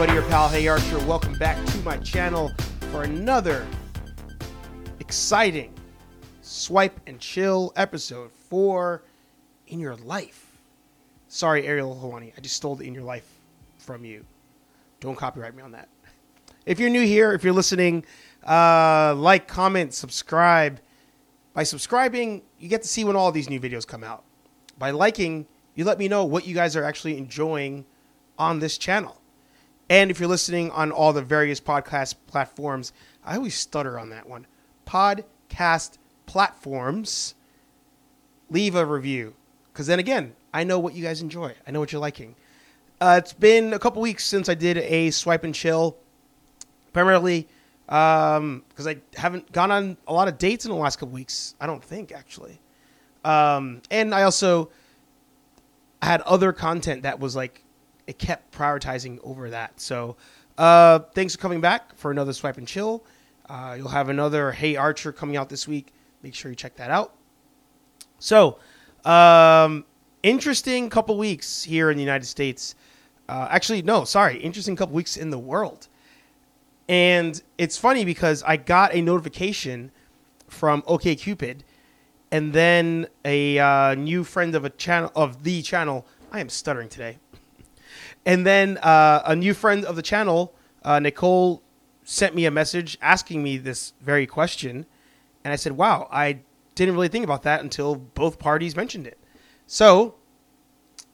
buddy, 0.00 0.14
your 0.14 0.22
pal, 0.30 0.48
Hey 0.48 0.66
Archer. 0.66 0.98
Welcome 1.00 1.34
back 1.34 1.62
to 1.62 1.76
my 1.80 1.98
channel 1.98 2.50
for 2.90 3.02
another 3.02 3.66
exciting 4.98 5.74
swipe 6.40 6.98
and 7.06 7.20
chill 7.20 7.70
episode 7.76 8.32
for 8.32 9.02
In 9.66 9.78
Your 9.78 9.96
Life. 9.96 10.56
Sorry, 11.28 11.66
Ariel 11.66 12.00
Hawani, 12.02 12.32
I 12.34 12.40
just 12.40 12.56
stole 12.56 12.76
the 12.76 12.86
In 12.86 12.94
Your 12.94 13.02
Life 13.02 13.30
from 13.76 14.06
you. 14.06 14.24
Don't 15.00 15.16
copyright 15.16 15.54
me 15.54 15.62
on 15.62 15.72
that. 15.72 15.90
If 16.64 16.80
you're 16.80 16.88
new 16.88 17.04
here, 17.04 17.34
if 17.34 17.44
you're 17.44 17.52
listening, 17.52 18.06
uh, 18.46 19.14
like, 19.18 19.48
comment, 19.48 19.92
subscribe. 19.92 20.80
By 21.52 21.64
subscribing, 21.64 22.40
you 22.58 22.70
get 22.70 22.80
to 22.80 22.88
see 22.88 23.04
when 23.04 23.16
all 23.16 23.32
these 23.32 23.50
new 23.50 23.60
videos 23.60 23.86
come 23.86 24.02
out. 24.02 24.24
By 24.78 24.92
liking, 24.92 25.46
you 25.74 25.84
let 25.84 25.98
me 25.98 26.08
know 26.08 26.24
what 26.24 26.46
you 26.46 26.54
guys 26.54 26.74
are 26.74 26.84
actually 26.84 27.18
enjoying 27.18 27.84
on 28.38 28.60
this 28.60 28.78
channel. 28.78 29.19
And 29.90 30.08
if 30.08 30.20
you're 30.20 30.28
listening 30.28 30.70
on 30.70 30.92
all 30.92 31.12
the 31.12 31.20
various 31.20 31.60
podcast 31.60 32.14
platforms, 32.28 32.92
I 33.24 33.34
always 33.34 33.56
stutter 33.56 33.98
on 33.98 34.10
that 34.10 34.28
one. 34.28 34.46
Podcast 34.86 35.98
platforms, 36.26 37.34
leave 38.50 38.76
a 38.76 38.86
review. 38.86 39.34
Because 39.72 39.88
then 39.88 39.98
again, 39.98 40.36
I 40.54 40.62
know 40.62 40.78
what 40.78 40.94
you 40.94 41.02
guys 41.02 41.20
enjoy. 41.22 41.54
I 41.66 41.72
know 41.72 41.80
what 41.80 41.90
you're 41.90 42.00
liking. 42.00 42.36
Uh, 43.00 43.20
it's 43.20 43.32
been 43.32 43.72
a 43.72 43.80
couple 43.80 44.00
weeks 44.00 44.24
since 44.24 44.48
I 44.48 44.54
did 44.54 44.78
a 44.78 45.10
swipe 45.10 45.42
and 45.42 45.54
chill, 45.54 45.96
primarily 46.92 47.48
because 47.86 48.36
um, 48.36 48.62
I 48.86 48.98
haven't 49.16 49.50
gone 49.50 49.72
on 49.72 49.96
a 50.06 50.12
lot 50.12 50.28
of 50.28 50.38
dates 50.38 50.64
in 50.64 50.70
the 50.70 50.76
last 50.76 51.00
couple 51.00 51.14
weeks. 51.14 51.56
I 51.60 51.66
don't 51.66 51.82
think 51.82 52.12
actually, 52.12 52.60
um, 53.24 53.82
and 53.90 54.14
I 54.14 54.22
also 54.22 54.70
had 56.00 56.20
other 56.20 56.52
content 56.52 57.02
that 57.02 57.18
was 57.18 57.34
like 57.34 57.64
it 58.06 58.18
kept 58.18 58.52
prioritizing 58.52 59.18
over 59.22 59.50
that. 59.50 59.80
So 59.80 60.16
uh, 60.58 61.00
thanks 61.14 61.34
for 61.34 61.40
coming 61.40 61.60
back 61.60 61.96
for 61.96 62.10
another 62.10 62.32
swipe 62.32 62.58
and 62.58 62.66
chill. 62.66 63.04
Uh, 63.48 63.74
you'll 63.78 63.88
have 63.88 64.08
another 64.08 64.52
Hey 64.52 64.76
Archer 64.76 65.12
coming 65.12 65.36
out 65.36 65.48
this 65.48 65.66
week. 65.66 65.92
Make 66.22 66.34
sure 66.34 66.50
you 66.50 66.56
check 66.56 66.76
that 66.76 66.90
out. 66.90 67.14
So, 68.18 68.58
um, 69.04 69.84
interesting 70.22 70.90
couple 70.90 71.16
weeks 71.16 71.64
here 71.64 71.90
in 71.90 71.96
the 71.96 72.02
United 72.02 72.26
States. 72.26 72.74
Uh, 73.28 73.48
actually, 73.50 73.82
no, 73.82 74.04
sorry, 74.04 74.38
interesting 74.38 74.76
couple 74.76 74.94
weeks 74.94 75.16
in 75.16 75.30
the 75.30 75.38
world. 75.38 75.88
And 76.88 77.40
it's 77.56 77.78
funny 77.78 78.04
because 78.04 78.42
I 78.42 78.56
got 78.56 78.94
a 78.94 79.00
notification 79.00 79.90
from 80.48 80.82
OKCupid, 80.82 81.60
and 82.32 82.52
then 82.52 83.06
a 83.24 83.58
uh, 83.58 83.94
new 83.94 84.24
friend 84.24 84.54
of 84.54 84.64
a 84.64 84.70
channel 84.70 85.10
of 85.14 85.42
the 85.44 85.62
channel. 85.62 86.06
I 86.32 86.40
am 86.40 86.48
stuttering 86.48 86.88
today. 86.88 87.18
And 88.26 88.46
then 88.46 88.78
uh, 88.78 89.22
a 89.24 89.34
new 89.34 89.54
friend 89.54 89.84
of 89.84 89.96
the 89.96 90.02
channel, 90.02 90.54
uh, 90.82 90.98
Nicole, 90.98 91.62
sent 92.04 92.34
me 92.34 92.44
a 92.44 92.50
message 92.50 92.98
asking 93.00 93.42
me 93.42 93.56
this 93.56 93.92
very 94.00 94.26
question, 94.26 94.86
and 95.44 95.52
I 95.52 95.56
said, 95.56 95.72
"Wow, 95.72 96.08
I 96.10 96.40
didn't 96.74 96.94
really 96.94 97.08
think 97.08 97.24
about 97.24 97.42
that 97.44 97.62
until 97.62 97.94
both 97.96 98.38
parties 98.38 98.76
mentioned 98.76 99.06
it." 99.06 99.18
So, 99.66 100.16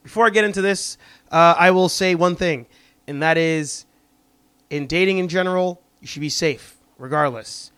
before 0.02 0.26
I 0.26 0.30
get 0.30 0.44
into 0.44 0.62
this, 0.62 0.98
uh, 1.30 1.54
I 1.58 1.70
will 1.70 1.88
say 1.88 2.14
one 2.14 2.34
thing, 2.36 2.66
and 3.06 3.22
that 3.22 3.36
is 3.36 3.86
in 4.70 4.86
dating 4.86 5.18
in 5.18 5.28
general, 5.28 5.82
you 6.00 6.06
should 6.06 6.20
be 6.20 6.28
safe, 6.28 6.78
regardless. 6.98 7.72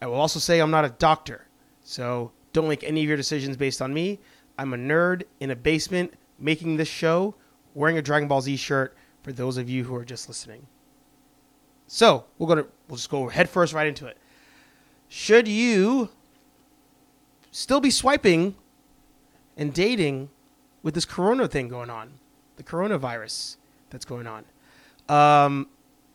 I 0.00 0.06
will 0.06 0.20
also 0.20 0.38
say 0.38 0.60
I'm 0.60 0.70
not 0.70 0.84
a 0.84 0.90
doctor, 0.90 1.46
so 1.82 2.32
don't 2.52 2.68
make 2.68 2.84
any 2.84 3.02
of 3.02 3.08
your 3.08 3.16
decisions 3.16 3.56
based 3.56 3.82
on 3.82 3.92
me. 3.92 4.20
I'm 4.58 4.74
a 4.74 4.76
nerd 4.76 5.22
in 5.40 5.50
a 5.50 5.56
basement 5.56 6.14
making 6.38 6.76
this 6.76 6.88
show, 6.88 7.34
wearing 7.78 7.96
a 7.96 8.02
Dragon 8.02 8.26
Ball 8.26 8.40
Z 8.40 8.56
shirt 8.56 8.96
for 9.22 9.32
those 9.32 9.56
of 9.56 9.70
you 9.70 9.84
who 9.84 9.94
are 9.94 10.04
just 10.04 10.28
listening. 10.28 10.66
So 11.86 12.24
we're 12.36 12.48
gonna 12.48 12.66
we'll 12.88 12.96
just 12.96 13.08
go 13.08 13.28
head 13.28 13.48
first 13.48 13.72
right 13.72 13.86
into 13.86 14.06
it. 14.06 14.18
Should 15.06 15.46
you 15.46 16.10
still 17.52 17.80
be 17.80 17.90
swiping 17.90 18.56
and 19.56 19.72
dating 19.72 20.28
with 20.82 20.94
this 20.94 21.04
corona 21.04 21.46
thing 21.46 21.68
going 21.68 21.88
on, 21.88 22.14
the 22.56 22.64
coronavirus 22.64 23.56
that's 23.90 24.04
going 24.04 24.26
on? 24.26 24.44
Um, 25.08 25.68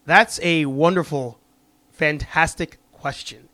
that's 0.05 0.39
a 0.43 0.65
wonderful, 0.65 1.39
fantastic 1.91 2.77
question. 2.91 3.47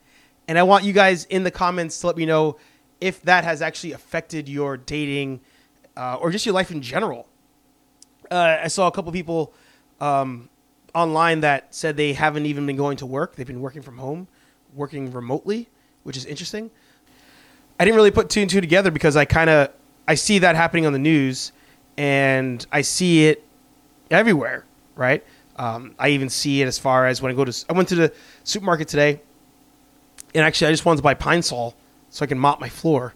And 0.48 0.58
I 0.58 0.64
want 0.64 0.84
you 0.84 0.94
guys 0.94 1.25
in 1.25 1.44
the 1.44 1.52
comments 1.52 2.02
to 2.02 2.08
let 2.08 2.18
me 2.18 2.25
know 2.25 2.58
if 3.00 3.22
that 3.22 3.44
has 3.44 3.62
actually 3.62 3.94
affected 3.94 4.50
your 4.50 4.75
dating 4.75 5.42
uh, 5.96 6.16
or 6.16 6.31
just 6.31 6.46
your 6.46 6.56
life 6.56 6.72
in 6.72 6.81
general. 6.81 7.28
Uh, 8.31 8.59
I 8.63 8.67
saw 8.67 8.88
a 8.88 8.91
couple 8.91 9.12
people 9.12 9.53
um, 10.00 10.50
online 10.94 11.41
that 11.41 11.73
said 11.73 11.97
they 11.97 12.13
haven't 12.13 12.45
even 12.45 12.66
been 12.66 12.75
going 12.75 12.97
to 12.97 13.06
work. 13.06 13.35
They've 13.35 13.47
been 13.47 13.62
working 13.62 13.81
from 13.81 13.97
home, 13.97 14.28
working 14.75 15.12
remotely, 15.12 15.67
which 16.03 16.16
is 16.16 16.25
interesting. 16.25 16.69
I 17.79 17.85
didn't 17.85 17.95
really 17.95 18.12
put 18.12 18.29
two 18.29 18.41
and 18.41 18.50
two 18.50 18.62
together 18.62 18.91
because 18.91 19.16
I 19.16 19.25
kind 19.25 19.50
of 19.50 19.72
I 20.07 20.16
see 20.16 20.39
that 20.39 20.56
happening 20.56 20.85
on 20.85 20.94
the 20.94 21.00
news, 21.00 21.51
and 21.97 22.66
I 22.72 22.81
see 22.81 23.28
it 23.28 23.44
everywhere, 24.12 24.66
right? 24.95 25.23
Um, 25.56 25.95
I 25.97 26.09
even 26.09 26.29
see 26.29 26.62
it 26.62 26.68
as 26.68 26.78
far 26.78 27.07
as 27.07 27.22
when 27.22 27.31
I 27.31 27.35
go 27.35 27.45
to 27.45 27.66
I 27.69 27.73
went 27.73 27.89
to 27.89 27.95
the 27.95 28.13
supermarket 28.44 28.88
today, 28.88 29.22
and 30.35 30.44
actually 30.44 30.68
I 30.68 30.72
just 30.72 30.85
wanted 30.85 30.97
to 30.97 31.03
buy 31.03 31.13
Pine 31.13 31.41
Sol 31.41 31.75
so 32.09 32.23
I 32.23 32.28
can 32.28 32.38
mop 32.38 32.59
my 32.59 32.69
floor, 32.69 33.13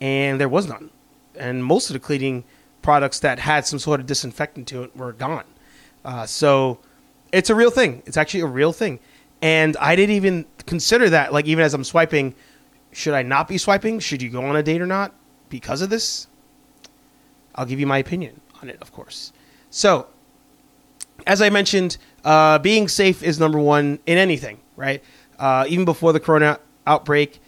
and 0.00 0.40
there 0.40 0.48
was 0.48 0.66
none, 0.66 0.90
and 1.36 1.64
most 1.64 1.90
of 1.90 1.94
the 1.94 2.00
cleaning 2.00 2.44
products 2.86 3.18
that 3.18 3.40
had 3.40 3.66
some 3.66 3.80
sort 3.80 3.98
of 3.98 4.06
disinfectant 4.06 4.68
to 4.68 4.84
it 4.84 4.96
were 4.96 5.12
gone. 5.12 5.42
Uh, 6.04 6.24
so 6.24 6.78
it's 7.32 7.50
a 7.50 7.54
real 7.54 7.68
thing. 7.68 8.00
It's 8.06 8.16
actually 8.16 8.42
a 8.42 8.46
real 8.46 8.72
thing, 8.72 9.00
and 9.42 9.76
I 9.78 9.96
didn't 9.96 10.14
even 10.14 10.46
consider 10.66 11.10
that. 11.10 11.32
Like 11.32 11.46
even 11.46 11.64
as 11.64 11.74
I'm 11.74 11.82
swiping, 11.82 12.32
should 12.92 13.12
I 13.12 13.22
not 13.22 13.48
be 13.48 13.58
swiping? 13.58 13.98
Should 13.98 14.22
you 14.22 14.30
go 14.30 14.44
on 14.44 14.54
a 14.54 14.62
date 14.62 14.80
or 14.80 14.86
not 14.86 15.12
because 15.48 15.82
of 15.82 15.90
this? 15.90 16.28
I'll 17.56 17.66
give 17.66 17.80
you 17.80 17.88
my 17.88 17.98
opinion 17.98 18.40
on 18.62 18.70
it, 18.70 18.78
of 18.80 18.92
course. 18.92 19.32
So 19.70 20.06
as 21.26 21.42
I 21.42 21.50
mentioned, 21.50 21.98
uh, 22.24 22.60
being 22.60 22.86
safe 22.86 23.24
is 23.24 23.40
number 23.40 23.58
one 23.58 23.98
in 24.06 24.16
anything, 24.16 24.60
right? 24.76 25.02
Uh, 25.40 25.64
even 25.68 25.84
before 25.84 26.12
the 26.12 26.20
corona 26.20 26.60
outbreak, 26.86 27.40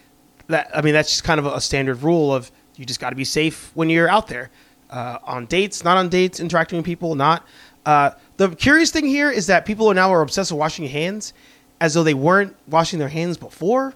that 0.49 0.69
I 0.75 0.83
mean 0.83 0.95
that's 0.95 1.11
just 1.11 1.23
kind 1.23 1.39
of 1.39 1.47
a 1.47 1.61
standard 1.61 2.03
rule 2.03 2.35
of 2.35 2.51
you 2.75 2.85
just 2.85 2.99
got 2.99 3.11
to 3.11 3.17
be 3.17 3.25
safe 3.25 3.71
when 3.75 3.89
you're 3.89 4.09
out 4.09 4.27
there 4.27 4.51
uh, 4.91 5.19
on 5.25 5.47
dates, 5.47 5.85
not 5.85 5.97
on 5.97 6.09
dates, 6.09 6.41
interacting 6.41 6.79
with 6.79 6.87
people, 6.87 7.15
not. 7.15 7.47
Uh, 7.87 8.11
the 8.37 8.51
curious 8.51 8.91
thing 8.91 9.07
here 9.07 9.31
is 9.31 9.47
that 9.47 9.65
people 9.65 9.89
are 9.91 9.95
now 9.95 10.13
are 10.13 10.23
obsessed 10.23 10.53
with 10.53 10.59
washing 10.59 10.87
hands, 10.87 11.33
as 11.81 11.95
though 11.95 12.03
they 12.05 12.15
weren't 12.15 12.55
washing 12.67 12.99
their 12.99 13.09
hands 13.09 13.37
before. 13.37 13.95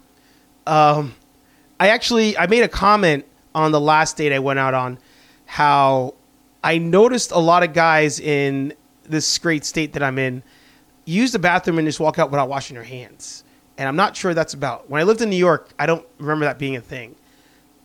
Um, 0.66 1.14
I 1.80 1.88
actually 1.88 2.36
I 2.38 2.46
made 2.46 2.62
a 2.62 2.68
comment 2.68 3.26
on 3.54 3.72
the 3.72 3.80
last 3.80 4.16
date 4.16 4.32
I 4.32 4.38
went 4.38 4.58
out 4.58 4.74
on 4.74 4.98
how 5.46 6.14
I 6.62 6.78
noticed 6.78 7.32
a 7.32 7.38
lot 7.38 7.62
of 7.62 7.72
guys 7.72 8.20
in 8.20 8.72
this 9.04 9.36
great 9.38 9.64
state 9.64 9.92
that 9.94 10.02
I'm 10.02 10.18
in 10.18 10.42
use 11.04 11.32
the 11.32 11.38
bathroom 11.38 11.78
and 11.78 11.88
just 11.88 12.00
walk 12.00 12.18
out 12.18 12.30
without 12.30 12.48
washing 12.48 12.74
their 12.74 12.84
hands. 12.84 13.44
And 13.76 13.88
I'm 13.88 13.96
not 13.96 14.16
sure 14.16 14.34
that's 14.34 14.54
about. 14.54 14.88
When 14.88 15.00
I 15.00 15.04
lived 15.04 15.20
in 15.20 15.30
New 15.30 15.36
York, 15.36 15.70
I 15.78 15.86
don't 15.86 16.06
remember 16.18 16.44
that 16.44 16.58
being 16.58 16.76
a 16.76 16.80
thing. 16.80 17.16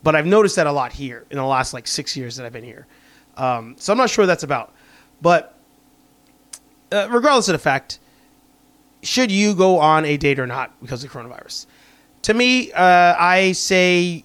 But 0.03 0.15
I've 0.15 0.25
noticed 0.25 0.55
that 0.55 0.67
a 0.67 0.71
lot 0.71 0.93
here 0.93 1.25
in 1.29 1.37
the 1.37 1.45
last 1.45 1.73
like 1.73 1.87
six 1.87 2.15
years 2.15 2.35
that 2.35 2.45
I've 2.45 2.53
been 2.53 2.63
here. 2.63 2.87
Um, 3.35 3.75
so 3.77 3.91
I'm 3.91 3.97
not 3.97 4.09
sure 4.09 4.25
that's 4.25 4.43
about. 4.43 4.73
But 5.21 5.55
uh, 6.91 7.07
regardless 7.11 7.47
of 7.49 7.53
the 7.53 7.59
fact, 7.59 7.99
should 9.03 9.31
you 9.31 9.55
go 9.55 9.79
on 9.79 10.05
a 10.05 10.17
date 10.17 10.39
or 10.39 10.47
not 10.47 10.79
because 10.81 11.03
of 11.03 11.11
coronavirus? 11.11 11.65
To 12.23 12.33
me, 12.33 12.71
uh, 12.71 13.15
I 13.17 13.51
say 13.53 14.23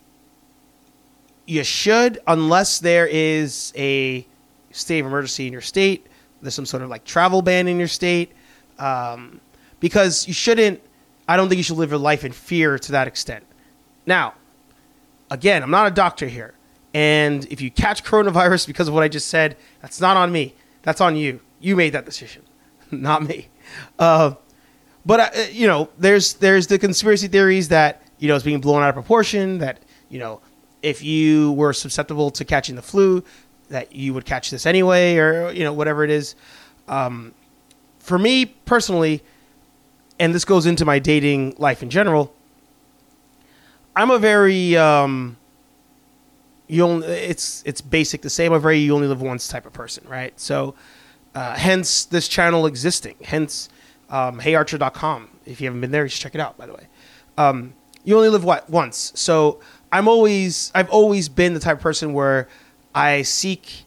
you 1.47 1.65
should, 1.65 2.21
unless 2.27 2.79
there 2.79 3.07
is 3.07 3.73
a 3.77 4.27
state 4.71 5.01
of 5.01 5.07
emergency 5.07 5.47
in 5.47 5.53
your 5.53 5.63
state 5.63 6.07
there's 6.43 6.55
some 6.55 6.67
sort 6.67 6.83
of 6.83 6.91
like 6.91 7.05
travel 7.05 7.41
ban 7.41 7.69
in 7.69 7.79
your 7.79 7.89
state, 7.89 8.33
um, 8.79 9.41
because 9.81 10.27
you 10.27 10.35
shouldn't. 10.35 10.81
I 11.29 11.37
don't 11.37 11.49
think 11.49 11.59
you 11.59 11.63
should 11.63 11.79
live 11.79 11.91
your 11.91 12.01
life 12.01 12.25
in 12.25 12.33
fear 12.33 12.79
to 12.79 12.93
that 12.93 13.07
extent. 13.07 13.45
Now, 14.05 14.35
again, 15.33 15.63
I'm 15.63 15.71
not 15.71 15.87
a 15.87 15.91
doctor 15.91 16.29
here, 16.29 16.55
and 16.95 17.45
if 17.47 17.61
you 17.61 17.71
catch 17.71 18.05
coronavirus 18.05 18.67
because 18.67 18.87
of 18.87 18.95
what 18.95 19.03
I 19.03 19.09
just 19.09 19.29
said, 19.29 19.57
that's 19.81 20.01
not 20.01 20.17
on 20.17 20.31
me. 20.31 20.55
That's 20.83 21.01
on 21.01 21.17
you. 21.17 21.41
You 21.61 21.75
made 21.75 21.91
that 21.95 22.05
decision, 22.05 22.43
not 22.91 23.23
me. 23.23 23.49
Uh, 23.99 24.35
but 25.05 25.21
uh, 25.21 25.41
you 25.51 25.67
know, 25.67 25.89
there's 25.99 26.35
there's 26.35 26.67
the 26.67 26.79
conspiracy 26.79 27.29
theories 27.29 27.69
that 27.69 28.03
you 28.19 28.29
know 28.29 28.35
it's 28.35 28.45
being 28.45 28.61
blown 28.61 28.83
out 28.83 28.91
of 28.91 28.95
proportion. 28.95 29.59
That 29.59 29.83
you 30.11 30.19
know, 30.19 30.41
if 30.83 31.03
you 31.03 31.53
were 31.53 31.73
susceptible 31.73 32.31
to 32.33 32.45
catching 32.45 32.77
the 32.77 32.83
flu, 32.83 33.25
that 33.69 33.95
you 33.95 34.13
would 34.15 34.27
catch 34.27 34.51
this 34.51 34.67
anyway, 34.67 35.17
or 35.17 35.51
you 35.53 35.65
know 35.65 35.73
whatever 35.73 36.05
it 36.05 36.11
is. 36.11 36.35
Um, 36.89 37.35
for 37.99 38.19
me 38.19 38.47
personally, 38.47 39.23
and 40.19 40.35
this 40.35 40.45
goes 40.45 40.67
into 40.67 40.85
my 40.85 40.99
dating 40.99 41.55
life 41.59 41.83
in 41.83 41.89
general. 41.89 42.35
I'm 43.95 44.11
a 44.11 44.19
very 44.19 44.77
um, 44.77 45.37
you 46.69 46.83
only 46.85 47.07
it's 47.07 47.63
it's 47.67 47.81
basic 47.81 48.23
to 48.23 48.31
say 48.31 48.47
I'm 48.47 48.53
a 48.53 48.59
very 48.59 48.79
you 48.79 48.95
only 48.95 49.07
live 49.07 49.21
once 49.21 49.49
type 49.49 49.67
of 49.67 49.73
person, 49.73 50.05
right? 50.09 50.39
So 50.41 50.75
Uh, 51.35 51.57
hence 51.57 52.05
this 52.05 52.29
channel 52.29 52.67
existing. 52.67 53.17
Hence 53.25 53.71
um, 54.11 54.39
heyarcher.com. 54.39 55.31
If 55.47 55.63
you 55.63 55.67
haven't 55.67 55.81
been 55.81 55.91
there, 55.91 56.05
you 56.05 56.11
should 56.11 56.21
check 56.21 56.35
it 56.35 56.43
out. 56.43 56.59
By 56.59 56.67
the 56.67 56.75
way, 56.75 56.89
um, 57.39 57.73
you 58.05 58.15
only 58.17 58.29
live 58.29 58.45
what 58.45 58.69
once, 58.69 59.13
so 59.15 59.59
I'm 59.91 60.09
always 60.09 60.71
I've 60.75 60.91
always 60.91 61.31
been 61.31 61.55
the 61.55 61.61
type 61.61 61.79
of 61.79 61.83
person 61.83 62.13
where 62.13 62.49
I 62.95 63.23
seek 63.23 63.87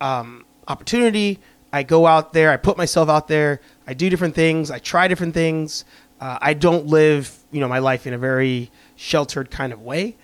um, 0.00 0.44
opportunity. 0.68 1.40
I 1.72 1.82
go 1.82 2.06
out 2.06 2.32
there. 2.32 2.52
I 2.52 2.56
put 2.56 2.76
myself 2.78 3.08
out 3.08 3.26
there. 3.26 3.60
I 3.86 3.94
do 3.94 4.08
different 4.08 4.34
things. 4.36 4.70
I 4.70 4.78
try 4.78 5.08
different 5.08 5.34
things. 5.34 5.84
Uh, 6.20 6.38
I 6.40 6.54
don't 6.54 6.86
live, 6.86 7.36
you 7.50 7.60
know, 7.60 7.68
my 7.68 7.80
life 7.80 8.06
in 8.06 8.14
a 8.14 8.18
very 8.18 8.70
sheltered 8.96 9.50
kind 9.50 9.72
of 9.72 9.82
way. 9.82 10.16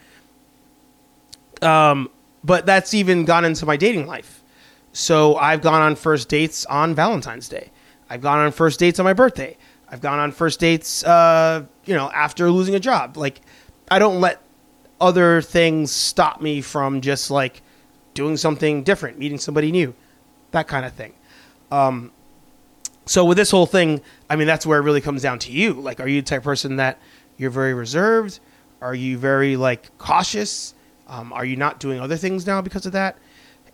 Um, 1.61 2.11
but 2.43 2.67
that's 2.67 2.93
even 2.95 3.25
gone 3.25 3.45
into 3.45 3.65
my 3.67 3.77
dating 3.77 4.07
life. 4.07 4.43
So 4.93 5.37
I've 5.37 5.63
gone 5.63 5.81
on 5.81 5.95
first 5.95 6.29
dates 6.29 6.67
on 6.67 6.95
Valentine's 6.95 7.49
Day. 7.49 7.71
I've 8.11 8.21
gone 8.21 8.39
on 8.39 8.53
first 8.53 8.79
dates 8.79 8.99
on 8.99 9.05
my 9.05 9.13
birthday. 9.13 9.57
I've 9.89 10.01
gone 10.01 10.19
on 10.19 10.33
first 10.33 10.61
dates, 10.61 11.05
uh, 11.05 11.65
you 11.85 11.95
know, 11.95 12.11
after 12.15 12.51
losing 12.51 12.75
a 12.75 12.81
job. 12.81 13.17
Like, 13.17 13.41
I 13.91 13.99
don't 13.99 14.21
let 14.21 14.43
other 15.01 15.43
things 15.43 15.93
stop 15.93 16.41
me 16.41 16.61
from 16.61 17.01
just 17.01 17.31
like 17.31 17.63
doing 18.15 18.37
something 18.37 18.83
different, 18.83 19.19
meeting 19.19 19.39
somebody 19.39 19.73
new, 19.73 19.95
that 20.51 20.69
kind 20.69 20.85
of 20.85 20.93
thing. 20.93 21.13
Um, 21.71 22.13
so 23.07 23.25
with 23.25 23.37
this 23.37 23.51
whole 23.51 23.67
thing, 23.67 24.01
I 24.31 24.37
mean, 24.37 24.47
that's 24.47 24.65
where 24.65 24.79
it 24.79 24.83
really 24.83 25.01
comes 25.01 25.23
down 25.23 25.39
to 25.41 25.53
you. 25.53 25.75
Like, 25.75 26.01
are 26.01 26.09
you 26.09 26.21
the 26.21 26.27
type 26.27 26.39
of 26.39 26.45
person 26.45 26.77
that 26.77 26.99
you're 27.37 27.51
very 27.51 27.75
reserved? 27.75 28.41
Are 28.83 28.95
you 28.95 29.17
very 29.17 29.57
like 29.57 29.97
cautious? 29.99 30.75
Um, 31.07 31.33
are 31.33 31.45
you 31.45 31.57
not 31.57 31.79
doing 31.79 32.01
other 32.01 32.17
things 32.17 32.47
now 32.47 32.61
because 32.61 32.85
of 32.85 32.93
that? 32.93 33.17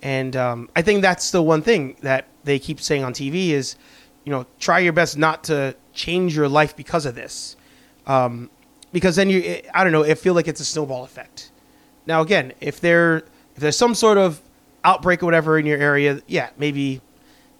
And 0.01 0.35
um, 0.35 0.69
I 0.75 0.81
think 0.81 1.01
that's 1.01 1.31
the 1.31 1.41
one 1.41 1.61
thing 1.61 1.95
that 2.01 2.27
they 2.43 2.59
keep 2.59 2.79
saying 2.79 3.03
on 3.03 3.13
TV 3.13 3.49
is, 3.49 3.75
you 4.23 4.31
know, 4.31 4.45
try 4.59 4.79
your 4.79 4.93
best 4.93 5.17
not 5.17 5.43
to 5.45 5.75
change 5.93 6.35
your 6.35 6.47
life 6.47 6.75
because 6.75 7.05
of 7.05 7.15
this, 7.15 7.57
um, 8.07 8.49
because 8.93 9.15
then 9.15 9.29
you, 9.29 9.61
I 9.73 9.83
don't 9.83 9.91
know, 9.91 10.03
it 10.03 10.17
feel 10.17 10.33
like 10.33 10.47
it's 10.47 10.61
a 10.61 10.65
snowball 10.65 11.03
effect. 11.03 11.51
Now, 12.05 12.21
again, 12.21 12.53
if 12.61 12.79
there 12.79 13.17
if 13.55 13.57
there's 13.57 13.77
some 13.77 13.95
sort 13.95 14.17
of 14.17 14.41
outbreak 14.83 15.21
or 15.21 15.25
whatever 15.25 15.59
in 15.59 15.65
your 15.65 15.77
area, 15.77 16.21
yeah, 16.27 16.49
maybe 16.57 17.01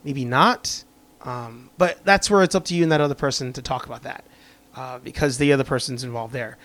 maybe 0.03 0.23
not. 0.23 0.83
Um, 1.21 1.69
but 1.77 2.03
that's 2.05 2.29
where 2.29 2.43
it's 2.43 2.55
up 2.55 2.65
to 2.65 2.75
you 2.75 2.83
and 2.83 2.91
that 2.91 3.01
other 3.01 3.15
person 3.15 3.51
to 3.53 3.61
talk 3.61 3.85
about 3.85 4.03
that 4.03 4.23
uh, 4.75 4.99
because 4.99 5.37
the 5.37 5.51
other 5.51 5.63
person's 5.65 6.03
involved 6.03 6.33
there. 6.33 6.57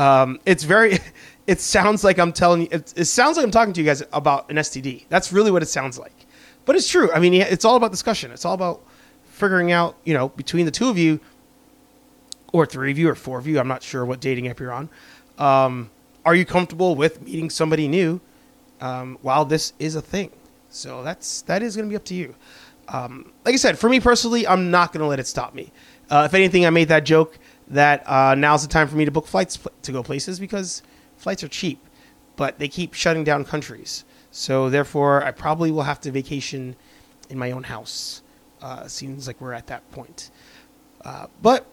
Um, 0.00 0.40
it's 0.46 0.64
very, 0.64 0.98
it 1.46 1.60
sounds 1.60 2.02
like 2.02 2.18
I'm 2.18 2.32
telling 2.32 2.62
you, 2.62 2.68
it, 2.70 2.94
it, 2.96 3.04
sounds 3.04 3.36
like 3.36 3.44
I'm 3.44 3.50
talking 3.50 3.74
to 3.74 3.80
you 3.80 3.86
guys 3.86 4.02
about 4.14 4.50
an 4.50 4.56
STD. 4.56 5.04
That's 5.10 5.30
really 5.30 5.50
what 5.50 5.62
it 5.62 5.66
sounds 5.66 5.98
like. 5.98 6.26
But 6.64 6.76
it's 6.76 6.88
true. 6.88 7.12
I 7.12 7.18
mean, 7.18 7.34
it's 7.34 7.66
all 7.66 7.76
about 7.76 7.90
discussion. 7.90 8.30
It's 8.30 8.46
all 8.46 8.54
about 8.54 8.82
figuring 9.24 9.72
out, 9.72 9.96
you 10.04 10.14
know, 10.14 10.30
between 10.30 10.64
the 10.64 10.70
two 10.70 10.88
of 10.88 10.96
you, 10.96 11.20
or 12.52 12.64
three 12.64 12.90
of 12.90 12.98
you, 12.98 13.10
or 13.10 13.14
four 13.14 13.38
of 13.38 13.46
you, 13.46 13.60
I'm 13.60 13.68
not 13.68 13.82
sure 13.82 14.04
what 14.06 14.20
dating 14.20 14.48
app 14.48 14.58
you're 14.58 14.72
on. 14.72 14.88
Um, 15.38 15.90
are 16.24 16.34
you 16.34 16.46
comfortable 16.46 16.94
with 16.94 17.20
meeting 17.22 17.50
somebody 17.50 17.86
new 17.86 18.20
um, 18.80 19.18
while 19.20 19.44
this 19.44 19.74
is 19.78 19.96
a 19.96 20.02
thing? 20.02 20.30
So 20.70 21.02
that's 21.02 21.42
that 21.42 21.62
is 21.62 21.76
going 21.76 21.88
to 21.88 21.90
be 21.90 21.96
up 21.96 22.04
to 22.06 22.14
you. 22.14 22.34
Um, 22.88 23.32
like 23.44 23.54
I 23.54 23.56
said, 23.56 23.78
for 23.78 23.88
me 23.88 24.00
personally, 24.00 24.46
I'm 24.46 24.70
not 24.70 24.92
going 24.92 25.00
to 25.00 25.06
let 25.06 25.20
it 25.20 25.26
stop 25.26 25.54
me. 25.54 25.72
Uh, 26.08 26.24
if 26.26 26.34
anything, 26.34 26.66
I 26.66 26.70
made 26.70 26.88
that 26.88 27.04
joke 27.04 27.38
that 27.70 28.02
uh, 28.08 28.34
now's 28.34 28.62
the 28.62 28.68
time 28.68 28.88
for 28.88 28.96
me 28.96 29.04
to 29.04 29.10
book 29.10 29.26
flights 29.26 29.58
to 29.82 29.92
go 29.92 30.02
places 30.02 30.38
because 30.38 30.82
flights 31.16 31.42
are 31.42 31.48
cheap, 31.48 31.84
but 32.36 32.58
they 32.58 32.68
keep 32.68 32.94
shutting 32.94 33.24
down 33.24 33.44
countries. 33.44 34.04
So 34.32 34.68
therefore, 34.68 35.24
I 35.24 35.30
probably 35.30 35.70
will 35.70 35.84
have 35.84 36.00
to 36.02 36.10
vacation 36.10 36.76
in 37.28 37.38
my 37.38 37.52
own 37.52 37.62
house. 37.62 38.22
Uh, 38.60 38.86
seems 38.88 39.26
like 39.26 39.40
we're 39.40 39.52
at 39.52 39.68
that 39.68 39.88
point. 39.92 40.30
Uh, 41.04 41.26
but 41.40 41.66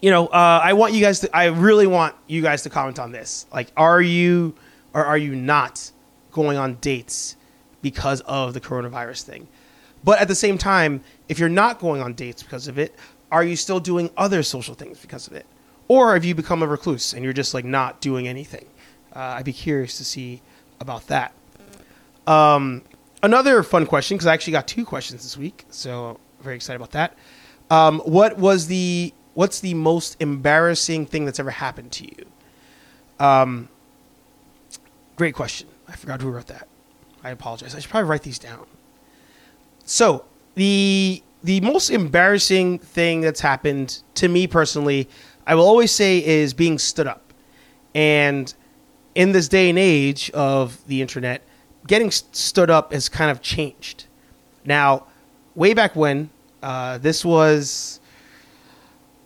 you 0.00 0.10
know, 0.10 0.26
uh, 0.26 0.60
I 0.62 0.74
want 0.74 0.92
you 0.92 1.00
guys 1.00 1.20
to. 1.20 1.36
I 1.36 1.46
really 1.46 1.86
want 1.86 2.14
you 2.26 2.42
guys 2.42 2.62
to 2.62 2.70
comment 2.70 2.98
on 2.98 3.12
this. 3.12 3.46
Like, 3.52 3.72
are 3.76 4.00
you 4.00 4.54
or 4.92 5.04
are 5.04 5.18
you 5.18 5.34
not 5.34 5.90
going 6.32 6.58
on 6.58 6.74
dates 6.76 7.36
because 7.80 8.20
of 8.22 8.52
the 8.52 8.60
coronavirus 8.60 9.22
thing? 9.22 9.48
But 10.04 10.20
at 10.20 10.28
the 10.28 10.34
same 10.34 10.58
time, 10.58 11.02
if 11.28 11.38
you're 11.38 11.48
not 11.48 11.80
going 11.80 12.02
on 12.02 12.12
dates 12.12 12.42
because 12.42 12.68
of 12.68 12.78
it, 12.78 12.94
are 13.36 13.44
you 13.44 13.54
still 13.54 13.80
doing 13.80 14.08
other 14.16 14.42
social 14.42 14.74
things 14.74 14.98
because 14.98 15.26
of 15.26 15.34
it? 15.34 15.44
Or 15.88 16.14
have 16.14 16.24
you 16.24 16.34
become 16.34 16.62
a 16.62 16.66
recluse 16.66 17.12
and 17.12 17.22
you're 17.22 17.34
just 17.34 17.52
like 17.52 17.66
not 17.66 18.00
doing 18.00 18.26
anything? 18.26 18.66
Uh, 19.14 19.36
I'd 19.36 19.44
be 19.44 19.52
curious 19.52 19.98
to 19.98 20.04
see 20.06 20.40
about 20.80 21.06
that. 21.08 21.34
Um, 22.26 22.82
another 23.22 23.62
fun 23.62 23.84
question, 23.84 24.16
because 24.16 24.26
I 24.26 24.32
actually 24.32 24.54
got 24.54 24.66
two 24.66 24.86
questions 24.86 25.22
this 25.22 25.36
week, 25.36 25.66
so 25.68 26.18
very 26.40 26.56
excited 26.56 26.76
about 26.76 26.92
that. 26.92 27.14
Um, 27.70 28.00
what 28.00 28.38
was 28.38 28.68
the 28.68 29.12
what's 29.34 29.60
the 29.60 29.74
most 29.74 30.16
embarrassing 30.18 31.04
thing 31.04 31.26
that's 31.26 31.38
ever 31.38 31.50
happened 31.50 31.92
to 31.92 32.04
you? 32.04 32.26
Um, 33.20 33.68
great 35.16 35.34
question. 35.34 35.68
I 35.88 35.96
forgot 35.96 36.22
who 36.22 36.30
wrote 36.30 36.46
that. 36.46 36.68
I 37.22 37.30
apologize. 37.30 37.74
I 37.74 37.80
should 37.80 37.90
probably 37.90 38.08
write 38.08 38.22
these 38.22 38.38
down. 38.38 38.66
So 39.84 40.24
the 40.54 41.22
the 41.42 41.60
most 41.60 41.90
embarrassing 41.90 42.78
thing 42.78 43.20
that's 43.20 43.40
happened 43.40 44.02
to 44.14 44.28
me 44.28 44.46
personally, 44.46 45.08
I 45.46 45.54
will 45.54 45.66
always 45.66 45.92
say, 45.92 46.24
is 46.24 46.54
being 46.54 46.78
stood 46.78 47.06
up. 47.06 47.32
And 47.94 48.52
in 49.14 49.32
this 49.32 49.48
day 49.48 49.70
and 49.70 49.78
age 49.78 50.30
of 50.30 50.86
the 50.86 51.00
internet, 51.00 51.42
getting 51.86 52.10
stood 52.10 52.70
up 52.70 52.92
has 52.92 53.08
kind 53.08 53.30
of 53.30 53.40
changed. 53.40 54.06
Now, 54.64 55.06
way 55.54 55.72
back 55.72 55.94
when, 55.94 56.30
uh, 56.62 56.98
this 56.98 57.24
was, 57.24 58.00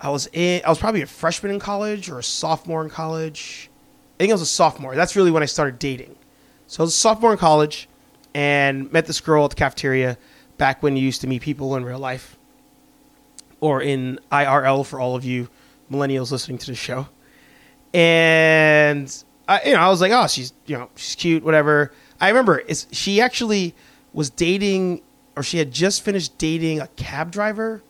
I 0.00 0.10
was 0.10 0.28
in, 0.32 0.62
I 0.64 0.68
was 0.68 0.78
probably 0.78 1.02
a 1.02 1.06
freshman 1.06 1.52
in 1.52 1.58
college 1.58 2.10
or 2.10 2.18
a 2.18 2.22
sophomore 2.22 2.84
in 2.84 2.90
college. 2.90 3.70
I 4.16 4.24
think 4.24 4.30
I 4.30 4.34
was 4.34 4.42
a 4.42 4.46
sophomore. 4.46 4.94
That's 4.94 5.16
really 5.16 5.30
when 5.30 5.42
I 5.42 5.46
started 5.46 5.78
dating. 5.78 6.16
So 6.66 6.82
I 6.82 6.84
was 6.84 6.94
a 6.94 6.96
sophomore 6.96 7.32
in 7.32 7.38
college 7.38 7.88
and 8.34 8.92
met 8.92 9.06
this 9.06 9.20
girl 9.20 9.44
at 9.44 9.50
the 9.50 9.56
cafeteria 9.56 10.18
back 10.60 10.82
when 10.82 10.94
you 10.94 11.02
used 11.02 11.22
to 11.22 11.26
meet 11.26 11.40
people 11.40 11.74
in 11.74 11.86
real 11.86 11.98
life 11.98 12.36
or 13.60 13.80
in 13.80 14.20
IRL 14.30 14.84
for 14.84 15.00
all 15.00 15.16
of 15.16 15.24
you 15.24 15.48
millennials 15.90 16.30
listening 16.30 16.58
to 16.58 16.66
the 16.66 16.74
show. 16.74 17.08
And 17.94 19.24
I, 19.48 19.62
you 19.64 19.72
know, 19.72 19.80
I 19.80 19.88
was 19.88 20.02
like, 20.02 20.12
oh, 20.12 20.26
she's, 20.26 20.52
you 20.66 20.76
know, 20.76 20.90
she's 20.96 21.14
cute, 21.14 21.42
whatever. 21.42 21.92
I 22.20 22.28
remember 22.28 22.58
is 22.58 22.86
she 22.92 23.22
actually 23.22 23.74
was 24.12 24.28
dating 24.28 25.00
or 25.34 25.42
she 25.42 25.56
had 25.56 25.72
just 25.72 26.02
finished 26.02 26.36
dating 26.36 26.80
a 26.80 26.88
cab 26.88 27.32
driver 27.32 27.82